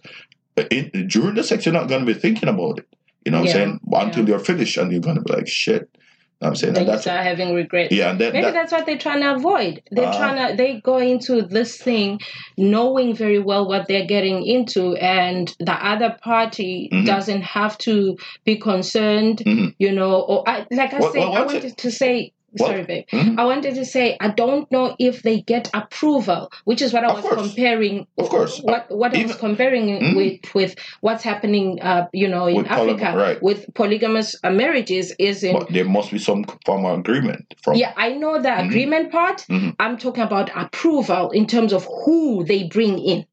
It, 0.55 1.07
during 1.09 1.35
the 1.35 1.43
sex, 1.43 1.65
you're 1.65 1.73
not 1.73 1.89
gonna 1.89 2.05
be 2.05 2.13
thinking 2.13 2.47
about 2.49 2.79
it. 2.79 2.87
You 3.25 3.31
know 3.31 3.39
what 3.41 3.47
Yeah, 3.49 3.55
I'm 3.63 3.67
saying? 3.67 3.79
Until 3.91 4.23
yeah. 4.23 4.29
you're 4.29 4.39
finished, 4.39 4.77
and 4.77 4.91
you're 4.91 5.01
gonna 5.01 5.21
be 5.21 5.33
like, 5.33 5.47
shit. 5.47 5.89
You 6.39 6.45
know 6.45 6.49
what 6.49 6.51
I'm 6.51 6.55
saying, 6.55 6.77
and 6.77 6.85
you 6.85 6.91
that's 6.91 7.01
start 7.01 7.23
having 7.25 7.55
regret. 7.55 7.91
yeah, 7.91 8.13
then 8.13 8.31
Maybe 8.31 8.43
that, 8.45 8.53
that's 8.53 8.71
what 8.71 8.85
they're 8.85 8.99
trying 8.99 9.21
to 9.21 9.33
avoid. 9.33 9.81
They're 9.89 10.05
Ah. 10.05 10.17
trying 10.17 10.51
to 10.51 10.55
they 10.55 10.79
go 10.81 10.99
into 10.99 11.41
this 11.41 11.77
thing 11.81 12.19
knowing 12.59 13.15
very 13.15 13.39
well 13.39 13.67
what 13.67 13.87
they're 13.87 14.05
getting 14.05 14.45
into, 14.45 14.93
and 14.97 15.51
the 15.59 15.73
other 15.73 16.15
party 16.21 16.89
Mhm. 16.93 17.07
doesn't 17.07 17.41
have 17.41 17.75
to 17.79 18.17
be 18.45 18.57
concerned. 18.57 19.39
Mhm. 19.39 19.73
You 19.79 19.91
know, 19.93 20.13
or 20.21 20.47
I, 20.47 20.67
like 20.69 20.93
I 20.93 20.99
Well, 20.99 21.11
say, 21.11 21.19
well, 21.19 21.33
I 21.33 21.39
what's 21.41 21.53
it- 21.55 21.63
wanted 21.63 21.77
to 21.77 21.91
say. 21.91 22.33
Well, 22.53 22.69
sorry, 22.69 22.83
babe. 22.85 23.05
Mhm. 23.11 23.37
I 23.37 23.43
wanted 23.43 23.75
to 23.75 23.83
say 23.85 24.15
I 24.21 24.29
don't 24.29 24.71
know 24.71 24.95
if 24.99 25.21
they 25.21 25.41
get 25.41 25.69
approval, 25.73 26.49
which 26.63 26.81
is 26.81 26.93
what 26.93 27.03
I 27.03 27.07
Of 27.09 27.15
was 27.17 27.25
course. 27.25 27.41
comparing. 27.41 28.07
Of 28.17 28.29
course. 28.29 28.59
what 28.63 28.89
what 28.89 29.13
I 29.13 29.17
was 29.23 29.31
Even- 29.31 29.37
comparing 29.37 29.87
Mhm. 29.99 30.15
with 30.15 30.55
with 30.55 30.75
what's 31.01 31.23
happening, 31.23 31.81
uh, 31.81 32.07
you 32.13 32.27
know, 32.27 32.47
in 32.47 32.55
With 32.57 32.67
poly- 32.67 32.93
Africa 32.93 33.17
right. 33.17 33.43
with 33.43 33.65
polygamous 33.73 34.35
uh, 34.43 34.49
marriages 34.49 35.13
is 35.19 35.43
in 35.43 35.53
but 35.59 35.69
there 35.73 35.85
must 35.85 36.09
be 36.11 36.19
some 36.19 36.45
form 36.65 36.85
of 36.85 36.97
agreement 36.99 37.53
from 37.61 37.75
yeah, 37.75 37.91
I 37.97 38.13
know 38.13 38.41
the 38.41 38.49
Mhm. 38.49 38.65
agreement 38.67 39.11
part. 39.11 39.45
Mhm. 39.49 39.75
I'm 39.79 39.97
talking 39.97 40.23
about 40.23 40.49
approval 40.55 41.31
in 41.31 41.47
terms 41.47 41.73
of 41.73 41.85
who 42.05 42.45
they 42.45 42.63
bring 42.63 42.97
in. 42.99 43.25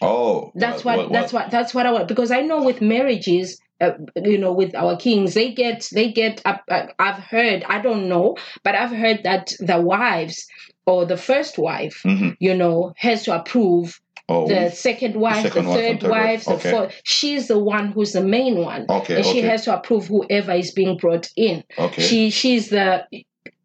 oh 0.00 0.50
That's 0.54 0.84
well, 0.84 0.96
what 0.96 1.10
well, 1.10 1.20
that's 1.20 1.32
what 1.32 1.50
that's 1.50 1.72
what 1.74 1.84
I 1.86 1.92
want 1.92 2.08
because 2.08 2.30
I 2.30 2.40
know 2.40 2.62
with 2.62 2.80
marriages, 2.80 3.58
uh, 3.84 3.92
you 4.24 4.38
know, 4.38 4.52
with 4.52 4.74
our 4.74 4.96
kings, 4.96 5.34
they 5.34 5.52
get 5.52 5.88
they 5.92 6.10
get. 6.12 6.40
Uh, 6.44 6.56
I've 6.98 7.18
heard, 7.32 7.64
I 7.68 7.80
don't 7.80 8.08
know, 8.08 8.36
but 8.62 8.74
I've 8.74 8.90
heard 9.04 9.20
that 9.24 9.52
the 9.60 9.80
wives 9.80 10.46
or 10.86 11.04
the 11.06 11.16
first 11.16 11.58
wife, 11.58 12.02
Mhm. 12.04 12.36
you 12.40 12.54
know, 12.54 12.92
has 12.96 13.24
to 13.24 13.34
approve 13.40 14.00
oh 14.28 14.46
the 14.48 14.70
second 14.70 15.16
wife, 15.16 15.42
the, 15.44 15.48
second 15.50 15.66
and 15.66 16.00
third 16.00 16.10
wife. 16.10 16.46
wife, 16.46 16.62
the 16.62 16.68
fourth. 16.70 17.00
She's 17.04 17.48
the 17.48 17.58
one 17.58 17.92
who's 17.92 18.12
the 18.12 18.22
main 18.22 18.56
one. 18.58 18.86
okay 18.88 19.16
And 19.16 19.24
she 19.24 19.38
okay 19.40 19.48
has 19.48 19.64
to 19.64 19.74
approve 19.78 20.06
whoever 20.06 20.52
is 20.52 20.70
being 20.72 20.96
brought 20.96 21.28
in. 21.36 21.62
okay 21.78 22.02
She 22.02 22.30
she's 22.30 22.68
the 22.70 23.04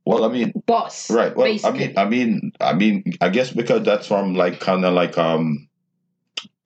well 0.05 0.23
I 0.25 0.29
mean 0.29 0.51
boss. 0.65 1.10
Right. 1.12 1.36
Well, 1.36 1.45
basically. 1.47 1.97
I 1.97 2.05
mean, 2.05 2.51
I 2.60 2.71
mean, 2.71 2.71
I 2.71 2.73
mean, 2.73 3.13
I 3.21 3.29
guess 3.29 3.51
because 3.51 3.84
that's 3.84 4.08
from 4.08 4.36
like 4.36 4.60
kind 4.60 4.84
of 4.86 4.93
like 4.93 5.17
um, 5.17 5.67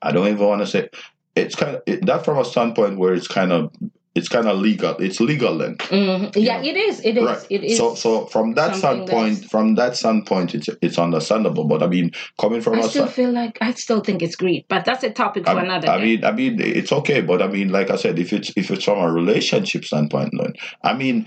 I 0.02 0.12
don't 0.12 0.28
even 0.28 0.48
want 0.48 0.62
to 0.62 0.68
say 0.68 0.90
it's 1.36 1.56
kind 1.56 1.76
of 1.78 1.84
it, 1.86 2.06
that 2.06 2.26
from 2.26 2.38
a 2.38 2.46
standpoint 2.46 2.98
where 2.98 3.14
it's 3.14 3.28
kind 3.28 3.52
of 3.52 3.72
it's 4.16 4.30
kind 4.30 4.48
of 4.48 4.60
legal. 4.60 4.96
It's 4.98 5.20
legal 5.20 5.58
then. 5.58 5.76
Mhm. 5.78 6.36
Yeah, 6.36 6.62
know. 6.62 6.68
it 6.70 6.78
is. 6.78 7.00
It 7.00 7.18
is. 7.18 7.24
Right. 7.24 7.48
It 7.50 7.64
is. 7.64 7.78
So, 7.78 7.96
so 7.96 8.28
from 8.28 8.54
that 8.54 8.76
standpoint, 8.76 9.08
that's- 9.10 9.44
from 9.50 9.74
that 9.76 9.96
standpoint, 9.98 10.54
it's 10.54 10.70
it's 10.84 11.00
understandable. 11.00 11.64
But 11.66 11.82
I 11.82 11.88
mean, 11.88 12.12
coming 12.40 12.62
from 12.62 12.76
I 12.76 12.82
a 12.82 12.84
still 12.84 13.08
feel 13.08 13.32
like 13.32 13.58
I 13.62 13.74
still 13.74 14.02
think 14.02 14.22
it's 14.22 14.36
greed, 14.36 14.66
but 14.70 14.86
that's 14.86 15.04
a 15.04 15.10
topic 15.10 15.46
for 15.46 15.58
I, 15.58 15.64
another 15.64 15.90
I 15.90 15.98
day. 15.98 16.04
mean, 16.04 16.26
I 16.26 16.32
mean, 16.32 16.62
it's 16.62 16.92
okay, 16.92 17.22
but 17.22 17.42
I 17.42 17.48
mean, 17.48 17.70
like 17.70 17.90
I 17.90 17.96
said, 17.96 18.20
if 18.20 18.32
it's 18.34 18.52
if 18.56 18.70
it's 18.70 18.84
from 18.84 19.00
a 19.00 19.12
relationship 19.12 19.84
standpoint, 19.84 20.32
then 20.38 20.54
I 20.84 20.94
mean, 20.94 21.26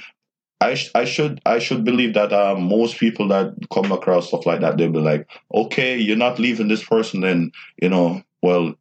I 0.61 0.75
sh- 0.75 0.93
I 0.95 1.07
should 1.07 1.41
I 1.45 1.59
should 1.59 1.83
believe 1.85 2.15
that 2.15 2.33
uh, 2.33 2.55
most 2.55 2.99
people 2.99 3.27
that 3.29 3.53
come 3.73 3.91
across 3.91 4.29
stuff 4.29 4.47
like 4.47 4.61
that, 4.61 4.79
they'll 4.79 4.93
be 4.93 5.01
like, 5.01 5.29
okay, 5.53 5.99
you're 5.99 6.17
not 6.17 6.39
leaving 6.39 6.69
this 6.69 6.85
person, 6.85 7.23
then 7.23 7.51
you 7.83 7.89
know, 7.89 8.23
well, 8.43 8.75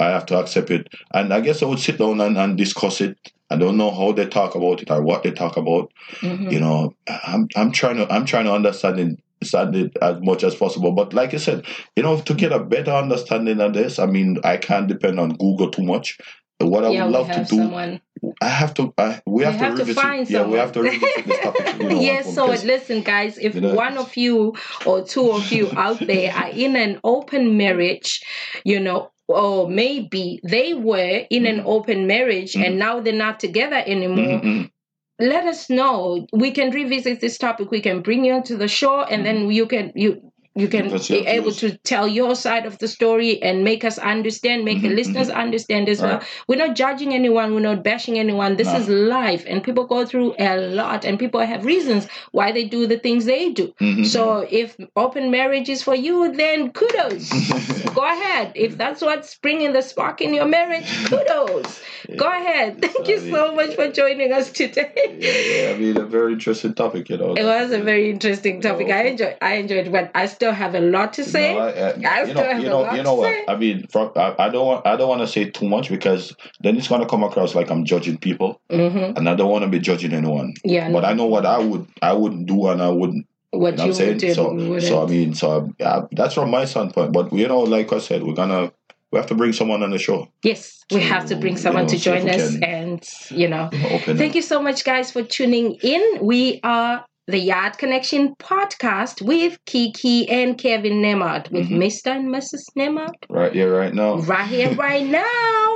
I 0.00 0.06
have 0.06 0.26
to 0.26 0.38
accept 0.38 0.70
it, 0.70 0.88
and 1.12 1.32
I 1.32 1.40
guess 1.40 1.62
I 1.62 1.66
would 1.66 1.78
sit 1.78 1.98
down 1.98 2.20
and, 2.20 2.36
and 2.36 2.56
discuss 2.56 3.00
it. 3.00 3.16
I 3.50 3.56
don't 3.56 3.76
know 3.76 3.90
how 3.90 4.12
they 4.12 4.26
talk 4.26 4.54
about 4.54 4.82
it 4.82 4.90
or 4.90 5.02
what 5.02 5.22
they 5.22 5.30
talk 5.30 5.56
about. 5.56 5.92
Mhm. 6.20 6.50
You 6.50 6.60
know, 6.60 6.94
I'm 7.06 7.48
I'm 7.54 7.70
trying 7.72 7.96
to 7.96 8.12
I'm 8.12 8.24
trying 8.24 8.46
to 8.46 8.52
understand 8.52 8.98
it, 8.98 9.18
understand 9.42 9.76
it 9.76 9.96
as 10.02 10.16
much 10.22 10.42
as 10.44 10.54
possible. 10.54 10.92
But 10.92 11.12
like 11.12 11.34
I 11.34 11.38
said, 11.38 11.66
you 11.96 12.02
know, 12.02 12.20
to 12.20 12.34
get 12.34 12.52
a 12.52 12.58
better 12.58 12.92
understanding 12.92 13.60
of 13.60 13.74
this, 13.74 13.98
I 13.98 14.06
mean, 14.06 14.38
I 14.44 14.56
can't 14.56 14.88
depend 14.88 15.20
on 15.20 15.36
Google 15.36 15.70
too 15.70 15.82
much. 15.82 16.18
What 16.58 16.84
I 16.84 16.90
yeah, 16.90 17.04
would 17.04 17.12
love 17.12 17.30
to 17.30 17.40
do, 17.44 17.56
someone. 17.56 18.00
I 18.40 18.48
have 18.48 18.72
to. 18.74 18.94
I, 18.96 19.20
we 19.26 19.42
have, 19.42 19.54
we 19.54 19.58
to 19.58 19.64
have 19.64 19.76
to 19.78 19.94
find 19.94 20.30
yeah, 20.30 20.38
someone. 20.38 20.52
we 20.52 20.58
have 20.58 20.72
to 20.72 20.82
revisit 20.82 21.26
this 21.26 21.40
topic. 21.40 21.82
You 21.82 21.88
know, 21.88 22.00
yes, 22.00 22.34
so 22.34 22.46
listen, 22.46 23.02
guys, 23.02 23.36
if 23.38 23.56
you 23.56 23.62
know, 23.62 23.74
one 23.74 23.98
of 23.98 24.16
you 24.16 24.54
or 24.86 25.04
two 25.04 25.32
of 25.32 25.50
you 25.50 25.70
out 25.76 25.98
there 25.98 26.32
are 26.32 26.50
in 26.50 26.76
an 26.76 27.00
open 27.02 27.56
marriage, 27.56 28.22
you 28.64 28.78
know, 28.78 29.10
or 29.32 29.68
maybe 29.68 30.40
they 30.42 30.74
were 30.74 31.26
in 31.30 31.46
an 31.46 31.58
mm-hmm. 31.58 31.66
open 31.66 32.06
marriage 32.06 32.54
and 32.54 32.64
mm-hmm. 32.64 32.78
now 32.78 33.00
they're 33.00 33.12
not 33.12 33.40
together 33.40 33.82
anymore. 33.86 34.40
Mhm, 34.40 34.70
let 35.18 35.46
us 35.46 35.70
know. 35.70 36.26
We 36.32 36.50
can 36.50 36.70
revisit 36.70 37.20
this 37.20 37.38
topic. 37.38 37.70
We 37.70 37.80
can 37.80 38.02
bring 38.02 38.24
you 38.24 38.42
to 38.42 38.56
the 38.56 38.68
show 38.68 39.02
and 39.02 39.24
mm-hmm. 39.24 39.38
then 39.38 39.50
you 39.50 39.66
can 39.66 39.92
you 39.94 40.31
you 40.54 40.68
can 40.68 40.90
be 41.08 41.26
able 41.26 41.52
to 41.52 41.76
tell 41.78 42.06
your 42.06 42.34
side 42.34 42.66
of 42.66 42.76
the 42.78 42.86
story 42.88 43.42
and 43.42 43.64
make 43.64 43.84
us 43.84 43.98
understand 43.98 44.64
make 44.64 44.82
the 44.82 44.88
Mhm, 44.88 44.96
listeners 44.96 45.30
understand 45.30 45.88
as 45.88 46.02
well. 46.02 46.18
Right. 46.18 46.22
we're 46.48 46.56
not 46.66 46.76
judging 46.76 47.14
anyone 47.14 47.54
we're 47.54 47.60
not 47.60 47.82
bashing 47.82 48.18
anyone. 48.18 48.56
This 48.56 48.72
is 48.72 48.88
life 48.88 49.44
and 49.48 49.62
people 49.64 49.84
go 49.84 50.04
through 50.04 50.34
a 50.38 50.56
lot 50.58 51.04
and 51.06 51.18
people 51.18 51.40
have 51.40 51.64
reasons 51.64 52.06
why 52.32 52.52
they 52.52 52.64
do 52.64 52.86
the 52.86 52.98
things 52.98 53.24
they 53.24 53.48
do. 53.50 53.72
Mhm. 53.80 54.06
so 54.06 54.46
if 54.50 54.76
open 54.96 55.30
marriage 55.30 55.68
is 55.68 55.82
for 55.82 55.94
you 55.94 56.32
then 56.32 56.70
kudos. 56.72 57.30
Go 57.94 58.02
ahead. 58.04 58.52
If 58.54 58.78
that's 58.78 59.02
what's 59.02 59.34
bringing 59.36 59.72
the 59.74 59.82
spark 59.82 60.22
in 60.22 60.32
your 60.32 60.46
marriage 60.46 60.86
kudos. 61.10 61.80
Go 62.16 62.26
ahead. 62.26 62.80
Thank 62.80 63.06
you 63.08 63.18
so 63.30 63.54
much 63.54 63.74
for 63.74 63.88
joining 63.90 64.32
us 64.32 64.50
today. 64.50 64.92
Yeah, 65.18 65.30
yeah, 65.30 65.74
I 65.74 65.78
mean, 65.78 65.96
a 65.98 66.04
very 66.06 66.32
interesting 66.32 66.72
topic, 66.74 67.08
you 67.10 67.18
know. 67.18 67.34
it 67.34 67.44
was 67.44 67.70
a 67.70 67.80
very 67.80 68.08
interesting 68.10 68.60
topic. 68.62 68.88
I 68.90 69.02
enjoyed. 69.08 69.36
I 69.42 69.54
enjoyed, 69.54 69.92
but 69.92 70.10
I 70.14 70.26
still 70.42 70.52
have 70.52 70.74
a 70.74 70.80
lot 70.80 71.12
to 71.12 71.24
say. 71.24 71.54
No, 71.54 71.60
I, 71.60 71.68
I, 71.70 71.88
I 72.04 72.20
you 72.22 72.24
still 72.26 72.34
know, 72.34 72.42
have 72.42 72.60
you 72.60 72.66
a 72.66 72.70
know, 72.70 72.80
lot 72.82 72.96
you 72.96 73.02
know 73.04 73.14
to 73.14 73.20
what? 73.20 73.34
say. 73.34 73.44
I 73.46 73.56
mean, 73.56 73.86
from, 73.86 74.10
I, 74.16 74.34
I 74.40 74.48
don't 74.48 74.66
want, 74.66 74.84
I 74.86 74.96
don't 74.96 75.08
want 75.08 75.20
to 75.20 75.28
say 75.28 75.48
too 75.48 75.68
much 75.68 75.88
because 75.88 76.34
then 76.60 76.76
it's 76.76 76.88
gonna 76.88 77.06
come 77.06 77.22
across 77.22 77.54
like 77.54 77.70
I'm 77.70 77.84
judging 77.84 78.18
people, 78.18 78.60
hmm 78.68 79.12
and 79.16 79.28
I 79.28 79.34
don't 79.36 79.50
want 79.50 79.62
to 79.62 79.68
be 79.70 79.78
judging 79.78 80.12
anyone. 80.12 80.54
Yeah, 80.64 80.90
But 80.90 81.02
no, 81.02 81.08
I 81.08 81.12
know 81.12 81.26
what 81.26 81.46
I 81.46 81.58
would, 81.58 81.86
I 82.02 82.12
wouldn't 82.12 82.46
do, 82.46 82.66
and 82.68 82.82
I 82.82 82.88
wouldn't. 82.88 83.24
what 83.52 83.74
You 83.74 83.76
know 83.76 83.84
you 83.84 83.90
what 83.92 84.00
I'm 84.00 84.06
saying? 84.06 84.18
did. 84.18 84.34
So, 84.34 84.52
wouldn't. 84.52 84.82
so 84.82 85.04
I 85.04 85.06
mean, 85.06 85.34
so 85.34 85.72
yeah, 85.78 86.02
that's 86.10 86.34
from 86.34 86.50
my 86.50 86.64
standpoint. 86.64 87.12
But 87.12 87.32
you 87.32 87.46
know, 87.46 87.60
like 87.60 87.92
I 87.92 87.98
said, 87.98 88.24
we're 88.24 88.34
gonna, 88.34 88.72
we 89.12 89.18
have 89.18 89.26
to 89.26 89.36
bring 89.36 89.52
someone 89.52 89.84
on 89.84 89.90
the 89.90 89.98
show. 89.98 90.26
yes, 90.42 90.84
we 90.90 91.00
have 91.02 91.26
to 91.26 91.36
bring 91.36 91.52
you 91.54 91.60
someone 91.60 91.84
know, 91.84 91.90
to 91.90 91.98
join 91.98 92.28
us, 92.28 92.56
and 92.62 93.08
you 93.30 93.46
know, 93.46 93.70
You 93.72 94.16
thank 94.16 94.34
you 94.34 94.42
so 94.42 94.60
much, 94.60 94.84
guys, 94.84 95.12
for 95.12 95.22
tuning 95.22 95.74
in. 95.82 96.18
We 96.20 96.58
are 96.64 97.04
the 97.28 97.38
Yard 97.38 97.78
Connection 97.78 98.34
podcast 98.40 99.22
with 99.22 99.56
Kiki 99.64 100.28
and 100.28 100.58
Kevin 100.58 100.94
Nemart, 100.94 101.50
with 101.52 101.68
Mhm. 101.68 101.78
Mr. 101.78 102.08
and 102.16 102.28
Mrs. 102.34 102.62
Nemart, 102.76 103.14
right 103.30 103.52
here, 103.52 103.72
right 103.76 103.94
now. 103.94 104.16
right 104.16 104.48
here, 104.48 104.72
right 104.74 105.06
now. 105.06 105.18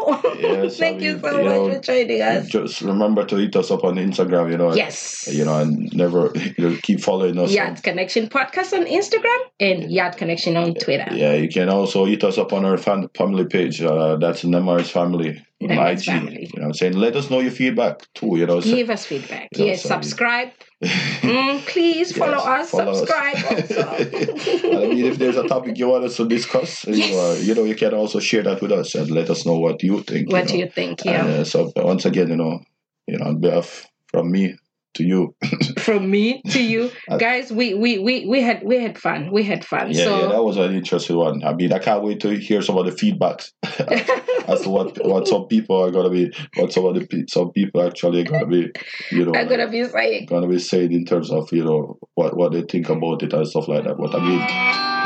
Yes, 0.38 0.76
thank 0.82 1.00
I 1.02 1.04
you 1.06 1.18
so 1.20 1.30
you 1.30 1.44
much 1.44 1.44
know, 1.44 1.72
for 1.74 1.80
joining 1.80 2.20
us. 2.22 2.46
Just 2.48 2.80
remember 2.82 3.24
to 3.24 3.36
hit 3.36 3.56
us 3.56 3.70
up 3.70 3.82
on 3.84 3.96
Instagram. 3.96 4.50
You 4.50 4.58
know. 4.58 4.74
Yes. 4.74 5.26
You 5.32 5.44
know, 5.44 5.58
and 5.60 5.90
never 5.94 6.30
you 6.58 6.68
know, 6.70 6.76
keep 6.82 7.00
following 7.00 7.38
us. 7.38 7.50
Yard 7.52 7.82
Connection 7.82 8.28
podcast 8.28 8.72
on 8.72 8.84
Instagram 8.86 9.38
and 9.60 9.90
Yard 9.90 10.16
Connection 10.16 10.56
on 10.56 10.74
Twitter. 10.74 11.06
Yeah, 11.12 11.34
you 11.34 11.48
can 11.48 11.68
also 11.68 12.04
hit 12.04 12.22
us 12.24 12.38
up 12.38 12.52
on 12.52 12.64
our 12.64 12.76
fan, 12.76 13.08
family 13.16 13.46
page. 13.46 13.80
Uh, 13.82 14.16
that's 14.16 14.42
Nemar's 14.44 14.90
family 14.90 15.42
on 15.62 15.68
Nemar's 15.68 16.00
IG. 16.02 16.06
family. 16.06 16.40
You 16.52 16.60
know 16.60 16.66
what 16.66 16.66
I'm 16.66 16.74
saying? 16.74 16.92
Let 16.94 17.16
us 17.16 17.30
know 17.30 17.40
your 17.40 17.50
feedback 17.52 18.00
too. 18.14 18.36
You 18.36 18.46
know, 18.46 18.60
so- 18.60 18.74
Give 18.74 18.90
us 18.90 19.06
feedback. 19.06 19.48
You 19.54 19.60
know, 19.60 19.64
yes, 19.66 19.82
so 19.82 19.88
you- 19.88 20.02
subscribe. 20.02 20.50
Mm, 20.82 21.60
please 21.66 22.16
follow 22.16 22.32
Yes, 22.32 22.46
us. 22.46 22.70
follow 22.70 22.92
us. 22.92 22.98
subscribe 22.98 23.36
also. 23.44 23.80
I 23.88 24.86
mean, 24.86 25.06
if 25.06 25.18
there's 25.18 25.36
a 25.36 25.48
topic 25.48 25.78
you 25.78 25.88
want 25.88 26.04
us 26.04 26.16
to 26.18 26.28
discuss, 26.28 26.84
you, 26.86 26.94
Yes. 26.96 27.14
uh, 27.14 27.42
you 27.42 27.54
know, 27.54 27.64
you 27.64 27.74
can 27.74 27.94
also 27.94 28.20
share 28.20 28.42
that 28.42 28.60
with 28.60 28.72
us 28.72 28.94
and 28.94 29.10
let 29.10 29.30
us 29.30 29.46
know 29.46 29.58
what 29.58 29.82
you 29.82 30.02
think. 30.02 30.30
what 30.30 30.42
you 30.42 30.48
do 30.48 30.58
know. 30.58 30.64
you 30.64 30.70
think? 30.70 31.06
And, 31.06 31.28
Yeah. 31.28 31.34
uh, 31.40 31.44
so 31.44 31.72
once 31.76 32.04
again, 32.04 32.28
you 32.28 32.36
know, 32.36 32.60
you 33.06 33.18
know, 33.18 33.26
on 33.26 33.40
behalf 33.40 33.86
from 34.08 34.30
me 34.30 34.56
to 34.96 35.04
you, 35.04 35.34
From 35.78 36.10
me 36.10 36.42
to 36.50 36.62
you, 36.62 36.90
guys. 37.18 37.52
We 37.52 37.74
we 37.74 37.98
we 37.98 38.26
we 38.26 38.40
had 38.40 38.62
we 38.64 38.78
had 38.78 38.98
fun. 38.98 39.30
We 39.32 39.42
had 39.44 39.64
fun. 39.64 39.92
yeah, 39.92 40.04
so 40.04 40.20
yeah, 40.20 40.28
that 40.32 40.42
was 40.42 40.56
an 40.56 40.74
interesting 40.74 41.16
one. 41.16 41.44
I 41.44 41.54
mean, 41.54 41.72
I 41.72 41.78
can't 41.78 42.02
wait 42.02 42.20
to 42.20 42.30
hear 42.36 42.62
some 42.62 42.76
of 42.76 42.86
the 42.86 42.92
feedbacks 42.92 43.52
as 44.48 44.62
to 44.62 44.70
what 44.70 45.04
what 45.04 45.28
some 45.28 45.46
people 45.46 45.82
are 45.82 45.90
gonna 45.90 46.10
be, 46.10 46.32
what 46.56 46.72
some 46.72 46.84
of 46.86 46.94
the 46.94 47.24
some 47.28 47.52
people 47.52 47.82
actually 47.82 48.22
are 48.22 48.24
gonna 48.24 48.46
be, 48.46 48.70
you 49.10 49.24
know, 49.24 49.32
I'm 49.38 49.48
gonna 49.48 49.68
be 49.70 49.84
saying. 49.84 50.26
gonna 50.26 50.48
be 50.48 50.58
saying 50.58 50.92
in 50.92 51.04
terms 51.04 51.30
of 51.30 51.52
you 51.52 51.64
know 51.64 51.98
what 52.14 52.36
what 52.36 52.52
they 52.52 52.62
think 52.62 52.88
about 52.88 53.22
it 53.22 53.32
and 53.32 53.46
stuff 53.46 53.68
like 53.68 53.84
that. 53.84 53.96
But 53.96 54.14
I 54.14 54.20
mean, 54.20 54.42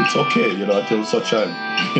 it's 0.06 0.16
okay, 0.16 0.50
you 0.56 0.66
know, 0.66 0.80
until 0.80 1.04
such 1.04 1.30
time, 1.30 1.48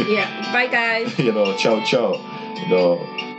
Yeah. 0.09 0.53
Bye, 0.53 0.69
guys. 0.69 1.19
you 1.19 1.33
know, 1.33 1.57
ciao 1.57 1.85
ciao, 1.85 2.15
you 2.63 2.69
know. 2.69 3.30